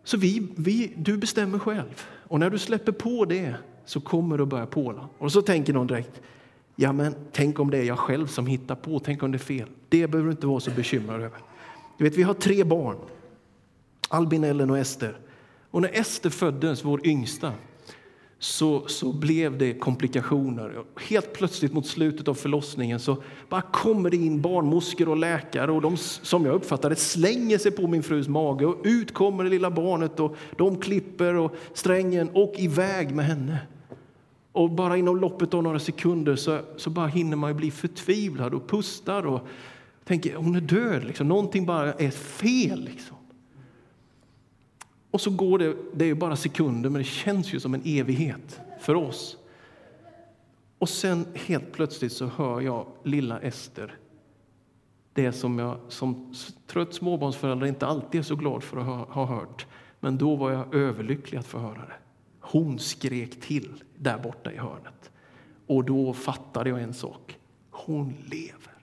Så 0.04 0.18
vi, 0.18 0.48
vi, 0.56 0.94
du 0.98 1.18
bestämmer 1.18 1.60
själv. 1.60 2.06
Och 2.10 2.40
när 2.40 2.50
du 2.50 2.60
släpper 2.60 2.92
på 2.92 3.26
det 3.26 3.56
så 3.86 4.02
kommer 4.02 4.38
du 4.38 4.46
börja 4.46 4.66
påla. 4.66 5.10
Och 5.18 5.32
så 5.32 5.42
tänker 5.42 5.74
någon 5.74 5.88
direkt, 5.88 6.22
ja 6.76 6.94
men 6.94 7.16
tänk 7.32 7.60
om 7.60 7.72
det 7.72 7.78
är 7.78 7.84
jag 7.84 8.00
själv 8.00 8.28
som 8.28 8.48
hittar 8.48 8.76
på, 8.76 9.00
tänk 9.00 9.24
om 9.24 9.32
det 9.32 9.36
är 9.36 9.40
fel. 9.40 9.70
Det 9.90 10.08
behöver 10.08 10.28
du 10.28 10.32
inte 10.32 10.48
vara 10.48 10.60
så 10.60 10.72
bekymrad 10.72 11.22
över. 11.22 11.40
Du 11.98 12.04
vet, 12.04 12.18
vi 12.18 12.24
har 12.24 12.34
tre 12.34 12.64
barn, 12.64 12.98
Albin, 14.10 14.44
Ellen 14.44 14.70
och 14.70 14.78
Ester. 14.78 15.18
Och 15.72 15.82
när 15.82 16.00
Ester 16.00 16.30
föddes, 16.30 16.86
vår 16.86 17.08
yngsta, 17.08 17.54
så, 18.44 18.88
så 18.88 19.12
blev 19.12 19.58
det 19.58 19.74
komplikationer. 19.74 20.84
Helt 21.10 21.34
plötsligt 21.34 21.74
mot 21.74 21.88
slutet 21.88 22.28
av 22.28 22.34
förlossningen 22.34 23.00
så 23.00 23.18
bara 23.50 23.62
kommer 23.62 24.10
det 24.10 24.18
in 24.18 24.42
barnmorskor 24.42 25.10
och 25.10 25.18
läkare 25.18 25.72
och 25.72 25.82
de 25.82 25.98
som 25.98 26.46
jag 26.46 26.56
uppfattar 26.56 26.90
det 26.90 26.96
slänger 26.96 27.58
sig 27.58 27.72
på 27.72 27.88
min 27.88 28.04
frus 28.04 28.28
mage 28.28 28.66
och 28.66 28.82
ut 28.84 29.14
kommer 29.14 29.44
det 29.44 29.50
lilla 29.50 29.72
barnet 29.72 30.20
och 30.20 30.36
de 30.58 30.76
klipper 30.78 31.36
och 31.36 31.56
strängen 31.74 32.30
och 32.34 32.54
iväg 32.58 33.16
med 33.16 33.26
henne. 33.26 33.58
Och 34.52 34.72
bara 34.72 34.98
inom 34.98 35.18
loppet 35.18 35.54
av 35.54 35.64
några 35.64 35.80
sekunder 35.80 36.36
så, 36.36 36.60
så 36.78 36.90
bara 36.90 37.08
hinner 37.08 37.38
man 37.38 37.58
bli 37.58 37.72
förtvivlad 37.72 38.54
och 38.54 38.70
pustar 38.70 39.26
och 39.26 39.48
tänker 40.04 40.36
hon 40.36 40.56
är 40.56 40.62
död. 40.62 41.04
Liksom. 41.04 41.28
Någonting 41.28 41.66
bara 41.66 41.94
är 41.94 42.12
fel. 42.12 42.84
Liksom. 42.84 43.18
Och 45.12 45.22
så 45.22 45.30
går 45.30 45.60
det, 45.60 45.76
det 45.94 46.06
är 46.06 46.16
bara 46.16 46.36
sekunder, 46.36 46.90
men 46.90 47.02
det 47.02 47.08
känns 47.08 47.54
ju 47.54 47.60
som 47.60 47.74
en 47.74 47.82
evighet 47.86 48.60
för 48.80 48.96
oss. 48.96 49.38
Och 50.78 50.90
sen 50.90 51.26
helt 51.36 51.72
plötsligt 51.72 52.14
så 52.14 52.26
hör 52.26 52.62
jag 52.62 52.88
lilla 53.04 53.40
Ester 53.40 53.98
Det 55.14 55.32
som 55.32 55.60
jag 55.60 55.78
som 55.88 56.34
trött 56.68 56.94
småbarnsförälder 56.94 57.68
inte 57.68 57.88
alltid 57.88 58.20
är 58.20 58.24
så 58.24 58.36
glad 58.36 58.64
för 58.64 58.78
att 58.78 58.86
ha, 58.86 59.06
ha 59.06 59.26
hört. 59.26 59.66
Men 60.00 60.18
då 60.18 60.36
var 60.36 60.52
jag 60.52 60.76
överlycklig 60.76 61.40
att 61.40 61.48
få 61.48 61.60
höra 61.60 61.86
det. 61.86 61.98
Hon 62.40 62.80
skrek 62.80 63.42
till 63.42 63.84
där 63.98 64.18
borta 64.18 64.52
i 64.52 64.58
hörnet. 64.58 65.12
Och 65.68 65.84
då 65.84 66.14
fattade 66.14 66.70
jag 66.70 66.82
en 66.82 66.94
sak. 66.94 67.38
Hon 67.72 68.14
lever. 68.26 68.74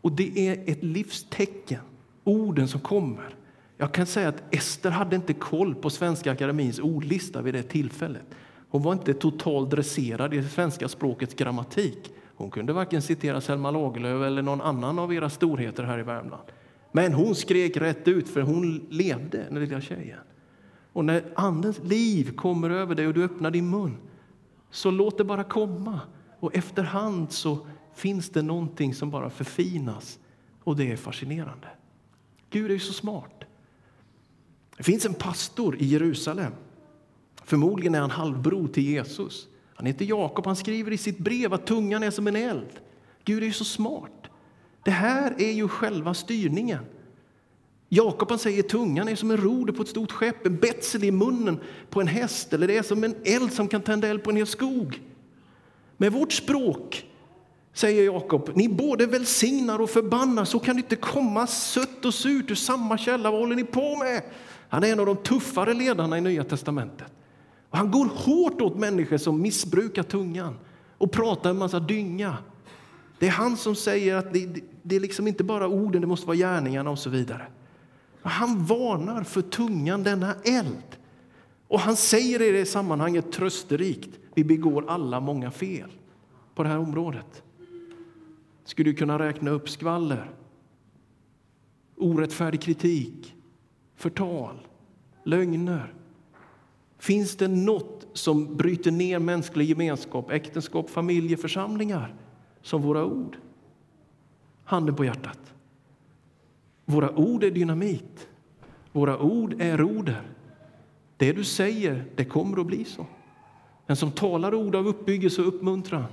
Och 0.00 0.12
det 0.12 0.48
är 0.48 0.70
ett 0.70 0.82
livstecken, 0.82 1.82
orden 2.24 2.68
som 2.68 2.80
kommer. 2.80 3.36
Jag 3.80 3.92
kan 3.92 4.06
säga 4.06 4.28
att 4.28 4.54
Ester 4.54 4.90
hade 4.90 5.16
inte 5.16 5.34
koll 5.34 5.74
på 5.74 5.90
Svenska 5.90 6.32
Akademins 6.32 6.78
ordlista 6.78 7.42
vid 7.42 7.54
det 7.54 7.62
tillfället. 7.62 8.22
Hon 8.68 8.82
var 8.82 8.92
inte 8.92 9.14
totalt 9.14 9.70
dresserad 9.70 10.34
i 10.34 10.42
svenska 10.42 10.88
språkets 10.88 11.34
grammatik. 11.34 12.12
Hon 12.36 12.50
kunde 12.50 12.72
varken 12.72 13.02
citera 13.02 13.40
Selma 13.40 13.70
Lagerlöf 13.70 14.26
eller 14.26 14.42
någon 14.42 14.60
annan 14.60 14.98
av 14.98 15.14
era 15.14 15.30
storheter 15.30 15.82
här 15.82 15.98
i 15.98 16.02
Värmland. 16.02 16.42
Men 16.92 17.12
hon 17.12 17.34
skrek 17.34 17.76
rätt 17.76 18.08
ut, 18.08 18.28
för 18.28 18.40
hon 18.40 18.86
levde, 18.90 19.44
den 19.50 19.60
lilla 19.60 19.80
tjejen. 19.80 20.18
Och 20.92 21.04
när 21.04 21.24
Andens 21.34 21.78
liv 21.84 22.36
kommer 22.36 22.70
över 22.70 22.94
dig 22.94 23.06
och 23.06 23.14
du 23.14 23.24
öppnar 23.24 23.50
din 23.50 23.70
mun, 23.70 23.96
så 24.70 24.90
låt 24.90 25.18
det 25.18 25.24
bara 25.24 25.44
komma. 25.44 26.00
Och 26.40 26.56
efterhand 26.56 27.32
så 27.32 27.66
finns 27.94 28.30
det 28.30 28.42
någonting 28.42 28.94
som 28.94 29.10
bara 29.10 29.30
förfinas 29.30 30.18
och 30.64 30.76
det 30.76 30.92
är 30.92 30.96
fascinerande. 30.96 31.68
Gud 32.50 32.70
är 32.70 32.78
så 32.78 32.92
smart. 32.92 33.39
Det 34.80 34.84
finns 34.84 35.06
en 35.06 35.14
pastor 35.14 35.76
i 35.76 35.84
Jerusalem. 35.84 36.52
Förmodligen 37.44 37.94
är 37.94 38.00
han 38.00 38.10
halvbror 38.10 38.68
till 38.68 38.82
Jesus. 38.82 39.46
Han 39.74 39.86
heter 39.86 40.04
Jakob. 40.04 40.46
Han 40.46 40.56
skriver 40.56 40.92
i 40.92 40.98
sitt 40.98 41.18
brev 41.18 41.54
att 41.54 41.66
tungan 41.66 42.02
är 42.02 42.10
som 42.10 42.26
en 42.26 42.36
eld. 42.36 42.68
Gud 43.24 43.42
är 43.42 43.46
ju 43.46 43.52
så 43.52 43.64
smart. 43.64 44.26
Det 44.84 44.90
här 44.90 45.34
är 45.38 45.52
ju 45.52 45.68
själva 45.68 46.14
styrningen. 46.14 46.84
Jakob 47.88 48.40
säger 48.40 48.62
tungan 48.62 49.08
är 49.08 49.16
som 49.16 49.30
en 49.30 49.36
roder 49.36 49.72
på 49.72 49.82
ett 49.82 49.88
stort 49.88 50.12
skepp, 50.12 50.46
en 50.46 50.56
betsel 50.56 51.04
i 51.04 51.10
munnen 51.10 51.60
på 51.90 52.00
en 52.00 52.08
häst 52.08 52.52
eller 52.52 52.66
det 52.66 52.76
är 52.76 52.82
som 52.82 53.04
en 53.04 53.14
eld 53.24 53.52
som 53.52 53.68
kan 53.68 53.82
tända 53.82 54.08
eld 54.08 54.22
på 54.22 54.30
en 54.30 54.36
hel 54.36 54.46
skog. 54.46 55.02
Med 55.96 56.12
vårt 56.12 56.32
språk 56.32 57.06
säger 57.72 58.04
Jakob, 58.04 58.50
ni 58.54 58.68
både 58.68 59.06
välsignar 59.06 59.80
och 59.80 59.90
förbannar, 59.90 60.44
så 60.44 60.58
kan 60.58 60.76
det 60.76 60.82
inte 60.82 60.96
komma 60.96 61.46
sött 61.46 62.04
och 62.04 62.14
surt 62.14 62.50
ur 62.50 62.54
samma 62.54 62.98
källa. 62.98 63.30
Vad 63.30 63.40
håller 63.40 63.56
ni 63.56 63.64
på 63.64 63.96
med? 63.96 64.22
Han 64.70 64.84
är 64.84 64.92
en 64.92 65.00
av 65.00 65.06
de 65.06 65.16
tuffare 65.16 65.74
ledarna 65.74 66.18
i 66.18 66.20
Nya 66.20 66.44
testamentet. 66.44 67.12
Och 67.70 67.78
han 67.78 67.90
går 67.90 68.06
hårt 68.06 68.60
åt 68.60 68.76
människor 68.76 69.16
som 69.16 69.42
missbrukar 69.42 70.02
tungan 70.02 70.58
och 70.98 71.12
pratar 71.12 71.50
en 71.50 71.58
massa 71.58 71.80
dynga. 71.80 72.36
Det 73.18 73.26
är 73.26 73.30
han 73.30 73.56
som 73.56 73.74
säger 73.74 74.16
att 74.16 74.32
det, 74.32 74.46
det, 74.46 74.60
det 74.82 74.96
är 74.96 75.00
liksom 75.00 75.26
inte 75.26 75.44
bara 75.44 75.68
orden, 75.68 76.00
det 76.00 76.06
måste 76.06 76.26
vara 76.26 76.36
gärningarna 76.36 76.90
och 76.90 76.98
så 76.98 77.10
vidare. 77.10 77.46
Han 78.22 78.64
varnar 78.64 79.24
för 79.24 79.42
tungan, 79.42 80.02
denna 80.02 80.34
eld. 80.44 80.96
Och 81.68 81.80
han 81.80 81.96
säger 81.96 82.42
i 82.42 82.52
det 82.52 82.66
sammanhanget 82.66 83.32
trösterikt, 83.32 84.10
vi 84.34 84.44
begår 84.44 84.84
alla 84.88 85.20
många 85.20 85.50
fel 85.50 85.90
på 86.54 86.62
det 86.62 86.68
här 86.68 86.78
området. 86.78 87.42
Skulle 88.64 88.90
du 88.90 88.96
kunna 88.96 89.18
räkna 89.18 89.50
upp 89.50 89.68
skvaller, 89.70 90.30
orättfärdig 91.96 92.60
kritik, 92.62 93.34
förtal, 94.00 94.54
lögner. 95.24 95.94
Finns 96.98 97.36
det 97.36 97.48
något 97.48 98.06
som 98.12 98.56
bryter 98.56 98.90
ner 98.90 99.18
mänsklig 99.18 99.68
gemenskap, 99.68 100.30
äktenskap, 100.30 100.90
familjeförsamlingar 100.90 102.14
som 102.62 102.82
våra 102.82 103.04
ord? 103.04 103.36
Handen 104.64 104.94
på 104.94 105.04
hjärtat. 105.04 105.54
Våra 106.84 107.18
ord 107.18 107.44
är 107.44 107.50
dynamit. 107.50 108.28
Våra 108.92 109.18
ord 109.18 109.60
är 109.60 109.76
roder. 109.76 110.22
Det 111.16 111.32
du 111.32 111.44
säger, 111.44 112.04
det 112.16 112.24
kommer 112.24 112.60
att 112.60 112.66
bli 112.66 112.84
så. 112.84 113.06
Den 113.86 113.96
som 113.96 114.10
talar 114.10 114.54
ord 114.54 114.74
av 114.74 114.86
uppbyggelse 114.86 115.42
och 115.42 115.48
uppmuntran 115.48 116.04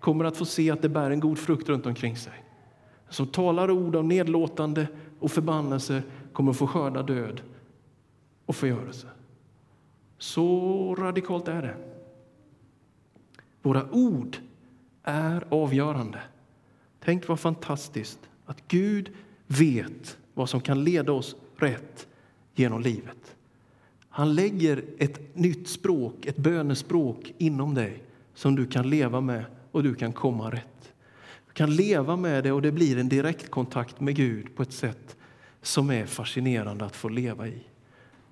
kommer 0.00 0.24
att 0.24 0.36
få 0.36 0.44
se 0.44 0.70
att 0.70 0.82
det 0.82 0.88
bär 0.88 1.10
en 1.10 1.20
god 1.20 1.38
frukt 1.38 1.68
runt 1.68 1.86
omkring 1.86 2.16
sig. 2.16 2.44
Den 3.04 3.12
som 3.12 3.26
talar 3.26 3.70
ord 3.70 3.96
av 3.96 4.04
nedlåtande 4.04 4.86
och 5.20 5.30
förbannelse 5.30 6.02
kommer 6.36 6.50
att 6.50 6.56
få 6.56 6.66
skörda 6.66 7.02
död 7.02 7.40
och 8.46 8.56
förgörelse. 8.56 9.06
Så 10.18 10.94
radikalt 10.94 11.48
är 11.48 11.62
det. 11.62 11.76
Våra 13.62 13.90
ord 13.90 14.36
är 15.02 15.44
avgörande. 15.48 16.20
Tänk 17.00 17.28
vad 17.28 17.40
fantastiskt 17.40 18.18
att 18.46 18.68
Gud 18.68 19.12
vet 19.46 20.18
vad 20.34 20.48
som 20.50 20.60
kan 20.60 20.84
leda 20.84 21.12
oss 21.12 21.36
rätt 21.56 22.06
genom 22.54 22.80
livet. 22.80 23.36
Han 24.08 24.34
lägger 24.34 24.84
ett 24.98 25.36
nytt 25.36 25.68
språk, 25.68 26.26
ett 26.26 26.36
bönespråk 26.36 27.34
inom 27.38 27.74
dig 27.74 28.02
som 28.34 28.56
du 28.56 28.66
kan 28.66 28.90
leva 28.90 29.20
med 29.20 29.44
och 29.70 29.82
du 29.82 29.94
kan 29.94 30.12
komma 30.12 30.50
rätt. 30.50 30.92
Du 31.46 31.52
kan 31.52 31.76
leva 31.76 32.16
med 32.16 32.44
det 32.44 32.52
och 32.52 32.62
det 32.62 32.72
blir 32.72 32.98
en 32.98 33.08
direktkontakt 33.08 34.00
med 34.00 34.16
Gud 34.16 34.56
på 34.56 34.62
ett 34.62 34.72
sätt 34.72 35.16
som 35.66 35.90
är 35.90 36.06
fascinerande 36.06 36.84
att 36.84 36.96
få 36.96 37.08
leva 37.08 37.48
i. 37.48 37.62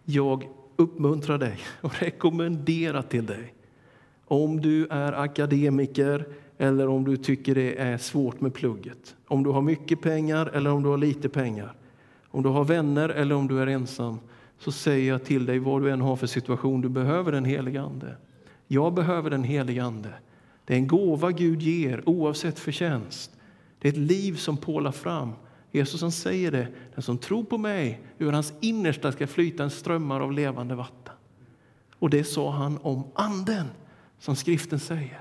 Jag 0.05 0.49
uppmuntrar 0.77 1.39
dig 1.39 1.59
och 1.81 2.03
rekommenderar 2.03 3.03
till 3.03 3.27
dig 3.27 3.55
om 4.25 4.61
du 4.61 4.87
är 4.91 5.13
akademiker 5.13 6.27
eller 6.59 6.89
om 6.89 7.05
du 7.05 7.17
tycker 7.17 7.55
det 7.55 7.81
är 7.81 7.99
svårt 7.99 8.41
med 8.41 8.55
plugget. 8.55 9.17
Om 9.27 9.43
du 9.43 9.51
har 9.51 9.63
mycket 9.63 10.01
pengar 10.01 10.47
eller 10.47 10.71
om 10.71 10.83
du 10.83 10.89
har 10.89 10.99
lite 10.99 11.29
pengar. 11.29 11.75
Om 12.29 12.43
du 12.43 12.49
har 12.49 12.65
vänner 12.65 13.09
eller 13.09 13.35
om 13.35 13.49
du 13.49 13.61
är 13.61 13.67
ensam 13.67 14.19
så 14.59 14.73
säger 14.73 15.09
jag 15.13 15.25
till 15.25 15.47
dig 15.47 15.59
vad 15.59 15.83
du 15.83 15.91
än 15.91 16.01
har 16.01 16.17
för 16.17 16.27
situation, 16.27 16.81
du 16.81 16.89
behöver 16.89 17.33
den 17.33 17.45
helige 17.45 17.83
Ande. 17.83 18.17
Jag 18.67 18.95
behöver 18.95 19.31
den 19.31 19.45
helige 19.45 19.85
Ande. 19.85 20.13
Det 20.65 20.75
är 20.75 20.79
en 20.79 20.87
gåva 20.87 21.31
Gud 21.31 21.63
ger 21.63 22.09
oavsett 22.09 22.59
förtjänst. 22.59 23.31
Det 23.79 23.89
är 23.89 23.93
ett 23.93 23.99
liv 23.99 24.35
som 24.37 24.57
pålar 24.57 24.93
fram. 24.93 25.33
Jesus 25.75 26.01
han 26.01 26.13
säger 26.13 26.51
det, 26.51 26.69
den 26.95 27.03
som 27.03 27.19
tror 27.19 27.45
på 27.45 27.59
mig, 27.59 28.01
ur 28.19 28.33
hans 28.33 28.53
innersta 28.61 29.13
ska 29.13 29.27
flyta 29.27 29.63
en 29.63 29.71
strömmar 29.71 30.21
av 30.21 30.33
levande 30.33 30.75
vatten. 30.75 31.15
Och 31.99 32.11
det 32.11 32.25
sa 32.25 32.51
han 32.51 32.79
om 32.83 33.05
anden, 33.15 33.67
som 34.19 34.37
skriften 34.37 34.81
säger. 34.81 35.21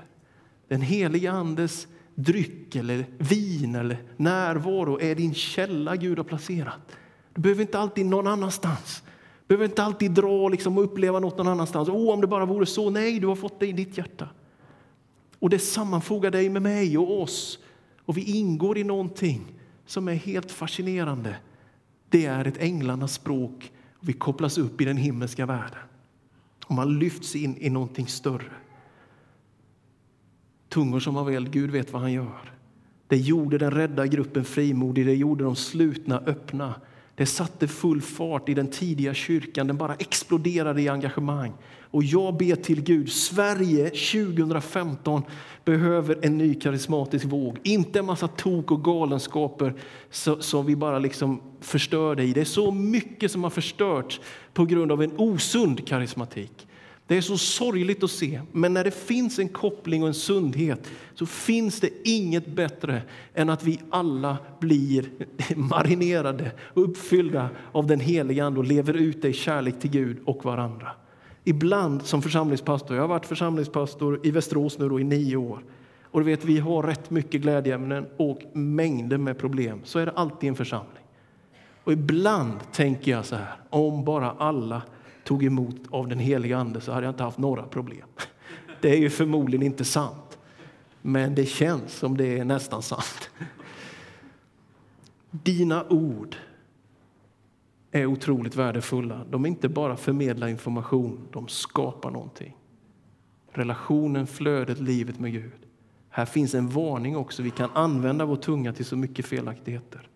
Den 0.68 0.80
heliga 0.80 1.32
Andes 1.32 1.86
dryck 2.14 2.76
eller 2.76 3.06
vin 3.18 3.74
eller 3.74 4.02
närvaro 4.16 5.00
är 5.00 5.14
din 5.14 5.34
källa 5.34 5.96
Gud 5.96 6.18
har 6.18 6.24
placerat. 6.24 6.96
Du 7.34 7.40
behöver 7.40 7.62
inte 7.62 7.78
alltid 7.78 8.06
någon 8.06 8.26
annanstans. 8.26 9.02
Du 9.46 9.48
behöver 9.48 9.64
inte 9.64 9.82
alltid 9.82 10.10
dra 10.10 10.48
liksom, 10.48 10.78
och 10.78 10.84
uppleva 10.84 11.20
något 11.20 11.38
någon 11.38 11.48
annanstans. 11.48 11.88
Oh, 11.88 12.12
om 12.12 12.20
det 12.20 12.26
bara 12.26 12.46
vore 12.46 12.66
så. 12.66 12.90
Nej, 12.90 13.20
du 13.20 13.26
har 13.26 13.36
fått 13.36 13.60
det 13.60 13.66
i 13.66 13.72
ditt 13.72 13.98
hjärta. 13.98 14.28
Och 15.38 15.50
det 15.50 15.58
sammanfogar 15.58 16.30
dig 16.30 16.48
med 16.48 16.62
mig 16.62 16.98
och 16.98 17.22
oss. 17.22 17.58
Och 18.04 18.16
vi 18.16 18.38
ingår 18.38 18.78
i 18.78 18.84
någonting 18.84 19.54
som 19.86 20.08
är 20.08 20.14
helt 20.14 20.50
fascinerande. 20.50 21.36
Det 22.08 22.26
är 22.26 22.44
ett 22.44 22.58
änglarnas 22.58 23.12
språk. 23.12 23.72
Vi 24.00 24.12
kopplas 24.12 24.58
upp 24.58 24.80
i 24.80 24.84
den 24.84 24.96
himmelska 24.96 25.46
världen. 25.46 25.78
Och 26.66 26.74
man 26.74 26.98
lyfts 26.98 27.36
in 27.36 27.56
i 27.56 27.70
någonting 27.70 28.06
större. 28.06 28.52
Tungor 30.68 31.00
som 31.00 31.16
har 31.16 31.24
väl, 31.24 31.48
Gud 31.48 31.70
vet 31.70 31.92
vad 31.92 32.02
han 32.02 32.12
gör. 32.12 32.52
Det 33.08 33.16
gjorde 33.16 33.58
den 33.58 33.70
rädda 33.70 34.06
gruppen 34.06 34.44
frimodig, 34.44 35.06
det 35.06 35.14
gjorde 35.14 35.44
de 35.44 35.56
slutna 35.56 36.18
öppna. 36.18 36.74
Det 37.16 37.26
satte 37.26 37.68
full 37.68 38.00
fart 38.00 38.48
i 38.48 38.54
den 38.54 38.70
tidiga 38.70 39.14
kyrkan, 39.14 39.66
den 39.66 39.76
bara 39.76 39.94
exploderade 39.94 40.82
i 40.82 40.88
engagemang. 40.88 41.52
Och 41.94 42.04
jag 42.04 42.36
ber 42.36 42.56
till 42.56 42.82
Gud, 42.82 43.12
Sverige 43.12 43.90
2015 43.90 45.22
behöver 45.64 46.18
en 46.22 46.38
ny 46.38 46.54
karismatisk 46.54 47.24
våg. 47.24 47.58
Inte 47.62 47.98
en 47.98 48.04
massa 48.04 48.28
tok 48.28 48.70
och 48.70 48.84
galenskaper 48.84 49.74
som 50.40 50.66
vi 50.66 50.76
bara 50.76 50.98
liksom 50.98 51.40
förstörde 51.60 52.22
i. 52.22 52.32
Det 52.32 52.40
är 52.40 52.44
så 52.44 52.70
mycket 52.70 53.30
som 53.30 53.42
har 53.42 53.50
förstörts 53.50 54.20
på 54.52 54.64
grund 54.64 54.92
av 54.92 55.02
en 55.02 55.12
osund 55.16 55.86
karismatik. 55.86 56.66
Det 57.06 57.16
är 57.16 57.20
så 57.20 57.38
sorgligt 57.38 58.02
att 58.02 58.10
se, 58.10 58.40
men 58.52 58.74
när 58.74 58.84
det 58.84 58.90
finns 58.90 59.38
en 59.38 59.48
koppling 59.48 60.02
och 60.02 60.08
en 60.08 60.14
sundhet 60.14 60.90
så 61.14 61.26
finns 61.26 61.80
det 61.80 61.90
inget 62.04 62.46
bättre 62.46 63.02
än 63.34 63.50
att 63.50 63.64
vi 63.64 63.80
alla 63.90 64.36
blir 64.60 65.10
marinerade 65.56 66.52
och 66.60 66.82
uppfyllda 66.82 67.48
av 67.72 67.86
den 67.86 68.00
heliga 68.00 68.44
Ande 68.44 68.60
och 68.60 68.66
lever 68.66 68.94
ut 68.94 69.22
det 69.22 69.28
i 69.28 69.32
kärlek 69.32 69.80
till 69.80 69.90
Gud 69.90 70.16
och 70.24 70.44
varandra. 70.44 70.90
Ibland 71.44 72.02
som 72.02 72.22
församlingspastor, 72.22 72.96
jag 72.96 73.02
har 73.02 73.08
varit 73.08 73.26
församlingspastor 73.26 74.20
i 74.22 74.30
Västerås 74.30 74.78
nu 74.78 75.00
i 75.00 75.04
nio 75.04 75.36
år, 75.36 75.64
och 76.02 76.20
du 76.20 76.26
vet, 76.26 76.44
vi 76.44 76.58
har 76.58 76.82
rätt 76.82 77.10
mycket 77.10 77.40
glädjeämnen 77.40 78.06
och 78.16 78.40
mängder 78.52 79.18
med 79.18 79.38
problem. 79.38 79.80
Så 79.84 79.98
är 79.98 80.06
det 80.06 80.12
alltid 80.12 80.44
i 80.44 80.48
en 80.48 80.54
församling. 80.54 81.04
Och 81.84 81.92
ibland 81.92 82.72
tänker 82.72 83.10
jag 83.10 83.24
så 83.24 83.36
här, 83.36 83.56
om 83.70 84.04
bara 84.04 84.30
alla 84.30 84.82
tog 85.24 85.44
emot 85.44 85.76
av 85.90 86.08
den 86.08 86.18
heliga 86.18 86.58
Ande 86.58 86.80
så 86.80 86.92
hade 86.92 87.06
jag 87.06 87.12
inte 87.12 87.22
haft 87.22 87.38
några 87.38 87.62
problem. 87.62 88.08
Det 88.80 88.90
är 88.90 88.96
ju 88.96 89.10
förmodligen 89.10 89.66
inte 89.66 89.84
sant, 89.84 90.38
men 91.02 91.34
det 91.34 91.46
känns 91.46 91.92
som 91.92 92.16
det 92.16 92.38
är 92.38 92.44
nästan 92.44 92.82
sant. 92.82 93.30
Dina 95.30 95.84
ord 95.88 96.36
är 97.90 98.06
otroligt 98.06 98.56
värdefulla. 98.56 99.24
De 99.30 99.46
inte 99.46 99.68
bara 99.68 99.96
förmedlar 99.96 100.48
information, 100.48 101.28
de 101.32 101.48
skapar 101.48 102.10
någonting. 102.10 102.56
Relationen, 103.52 104.26
flödet, 104.26 104.80
livet 104.80 105.20
med 105.20 105.32
Gud. 105.32 105.52
Här 106.08 106.24
finns 106.24 106.54
en 106.54 106.68
varning 106.68 107.16
också. 107.16 107.42
Vi 107.42 107.50
kan 107.50 107.70
använda 107.74 108.24
vår 108.24 108.36
tunga 108.36 108.72
till 108.72 108.84
så 108.84 108.96
mycket 108.96 109.26
felaktigheter. 109.26 110.08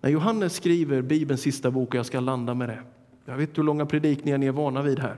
När 0.00 0.10
Johannes 0.10 0.54
skriver 0.54 1.02
Bibelns 1.02 1.40
sista 1.40 1.70
bok, 1.70 1.88
och 1.88 1.94
jag 1.94 2.06
ska 2.06 2.20
landa 2.20 2.54
med 2.54 2.68
det. 2.68 2.82
Jag 3.28 3.36
vet 3.36 3.58
hur 3.58 3.62
långa 3.62 3.86
predikningar 3.86 4.38
ni 4.38 4.46
är 4.46 4.52
vana 4.52 4.82
vid 4.82 4.98
här. 4.98 5.16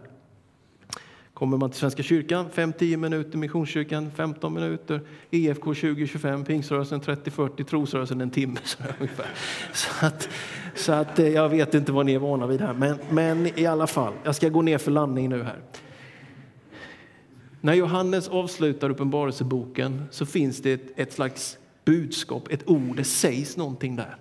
Kommer 1.35 1.57
man 1.57 1.71
till 1.71 1.79
Svenska 1.81 2.03
kyrkan 2.03 2.47
5-10 2.55 2.97
minuter, 2.97 3.39
Missionskyrkan 3.39 4.11
15 4.11 4.55
minuter, 4.55 5.01
EFK 5.31 5.73
20-25, 5.73 6.45
Pingströrelsen 6.45 7.01
30-40, 7.01 7.65
Trosrörelsen 7.65 8.21
en 8.21 8.31
timme. 8.31 8.59
Så, 8.65 8.79
så, 9.73 10.07
att, 10.07 10.29
så 10.75 10.93
att 10.93 11.19
eh, 11.19 11.29
jag 11.29 11.49
vet 11.49 11.75
inte 11.75 11.93
vad 11.93 12.07
ni 12.07 12.15
är 12.15 12.19
vana 12.19 12.47
vid 12.47 12.61
här, 12.61 12.75
men, 12.75 12.99
men 13.11 13.59
i 13.59 13.67
alla 13.67 13.87
fall, 13.87 14.13
jag 14.25 14.37
ska 14.37 14.49
gå 14.49 14.63
ner 14.63 14.79
för 14.79 14.91
landning 14.91 15.29
nu 15.29 15.43
här. 15.43 15.59
När 17.61 17.75
Johannes 17.75 18.29
avslutar 18.29 18.91
Uppenbarelseboken 18.91 20.05
så 20.11 20.27
finns 20.27 20.63
det 20.63 20.73
ett, 20.73 20.99
ett 20.99 21.13
slags 21.13 21.59
budskap, 21.85 22.49
ett 22.51 22.69
ord, 22.69 22.97
det 22.97 23.05
sägs 23.05 23.57
någonting 23.57 23.97
där 23.97 24.17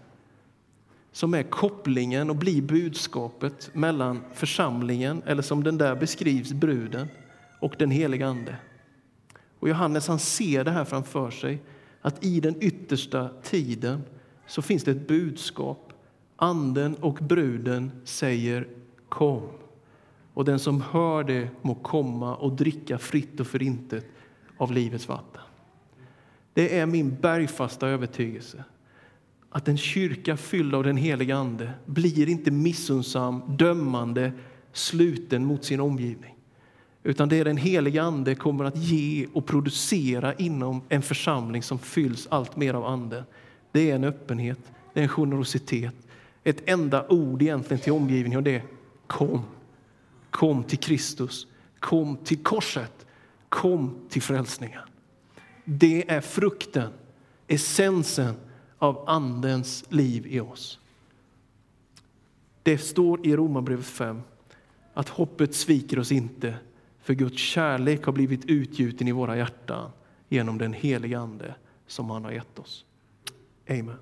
som 1.18 1.34
är 1.34 1.44
kopplingen 1.44 2.30
och 2.30 2.36
blir 2.36 2.62
budskapet 2.62 3.70
mellan 3.74 4.24
församlingen, 4.34 5.22
eller 5.26 5.42
som 5.42 5.64
den 5.64 5.78
där 5.78 5.96
beskrivs, 5.96 6.54
bruden, 6.54 7.08
och 7.60 7.76
den 7.78 7.92
heliga 7.92 8.28
Ande. 8.28 8.56
Och 9.60 9.70
Johannes 9.70 10.08
han 10.08 10.20
ser 10.20 10.64
det 10.64 10.72
här 10.72 10.86
framför 10.86 11.32
sig, 11.32 11.62
att 12.02 12.26
i 12.26 12.40
den 12.40 12.56
yttersta 12.64 13.30
tiden 13.44 14.02
så 14.48 14.62
finns 14.62 14.84
det 14.84 14.92
ett 14.92 15.08
budskap. 15.08 15.94
Anden 16.36 16.96
och 16.96 17.14
bruden 17.14 17.92
säger 18.04 18.68
kom. 19.10 19.50
Och 20.34 20.46
den 20.46 20.60
som 20.60 20.82
hör 20.82 21.24
det 21.24 21.50
må 21.62 21.76
komma 21.76 22.36
och 22.36 22.52
dricka 22.52 22.98
fritt 22.98 23.40
och 23.40 23.48
förintet 23.48 24.06
av 24.58 24.72
livets 24.72 25.08
vatten. 25.08 25.42
Det 26.54 26.80
är 26.80 26.86
min 26.86 27.18
bergfasta 27.22 27.88
övertygelse 27.88 28.64
att 29.58 29.68
en 29.68 29.78
kyrka 29.78 30.38
fylld 30.38 30.76
av 30.76 30.84
den 30.84 30.98
heliga 30.98 31.36
Ande 31.36 31.72
blir 31.86 32.30
inte 32.30 32.52
missunnsam, 32.52 33.42
dömande, 33.48 34.32
sluten 34.74 35.46
mot 35.46 35.66
sin 35.66 35.80
omgivning. 35.80 36.36
Utan 37.04 37.30
det 37.30 37.44
den 37.44 37.58
heliga 37.58 38.04
Ande 38.04 38.36
kommer 38.36 38.66
att 38.66 38.78
ge 38.78 39.28
och 39.34 39.46
producera 39.46 40.34
inom 40.34 40.82
en 40.90 41.02
församling 41.02 41.64
som 41.64 41.80
fylls 41.80 42.28
allt 42.32 42.56
mer 42.56 42.74
av 42.74 42.86
Anden. 42.86 43.24
Det 43.72 43.92
är 43.92 43.96
en 43.96 44.04
öppenhet, 44.04 44.60
det 44.94 45.00
är 45.00 45.04
en 45.04 45.10
generositet. 45.10 45.96
Ett 46.44 46.70
enda 46.70 47.08
ord 47.08 47.42
egentligen 47.42 47.84
till 47.84 47.94
omgivningen 47.94 48.38
och 48.38 48.44
det 48.44 48.56
är 48.56 48.64
kom. 49.08 49.42
Kom 50.30 50.64
till 50.64 50.80
Kristus, 50.80 51.48
kom 51.80 52.18
till 52.18 52.44
korset, 52.44 53.06
kom 53.50 53.96
till 54.10 54.22
frälsningen. 54.22 54.82
Det 55.66 56.12
är 56.12 56.22
frukten, 56.22 56.90
essensen 57.48 58.34
av 58.78 59.04
Andens 59.08 59.86
liv 59.90 60.28
i 60.28 60.40
oss. 60.40 60.80
Det 62.64 62.78
står 62.78 63.28
i 63.28 63.36
Romarbrevet 63.36 63.86
5 63.86 64.22
att 64.94 65.10
hoppet 65.10 65.56
sviker 65.56 66.00
oss 66.00 66.12
inte 66.12 66.56
för 67.00 67.14
Guds 67.14 67.42
kärlek 67.42 68.06
har 68.06 68.14
blivit 68.14 68.46
utgjuten 68.46 69.08
i 69.08 69.12
våra 69.12 69.38
hjärtan 69.38 69.92
genom 70.30 70.58
den 70.58 70.74
heliga 70.74 71.20
Ande 71.20 71.56
som 71.88 72.10
han 72.10 72.24
har 72.24 72.32
gett 72.32 72.60
oss. 72.60 72.86
Amen. 73.70 73.98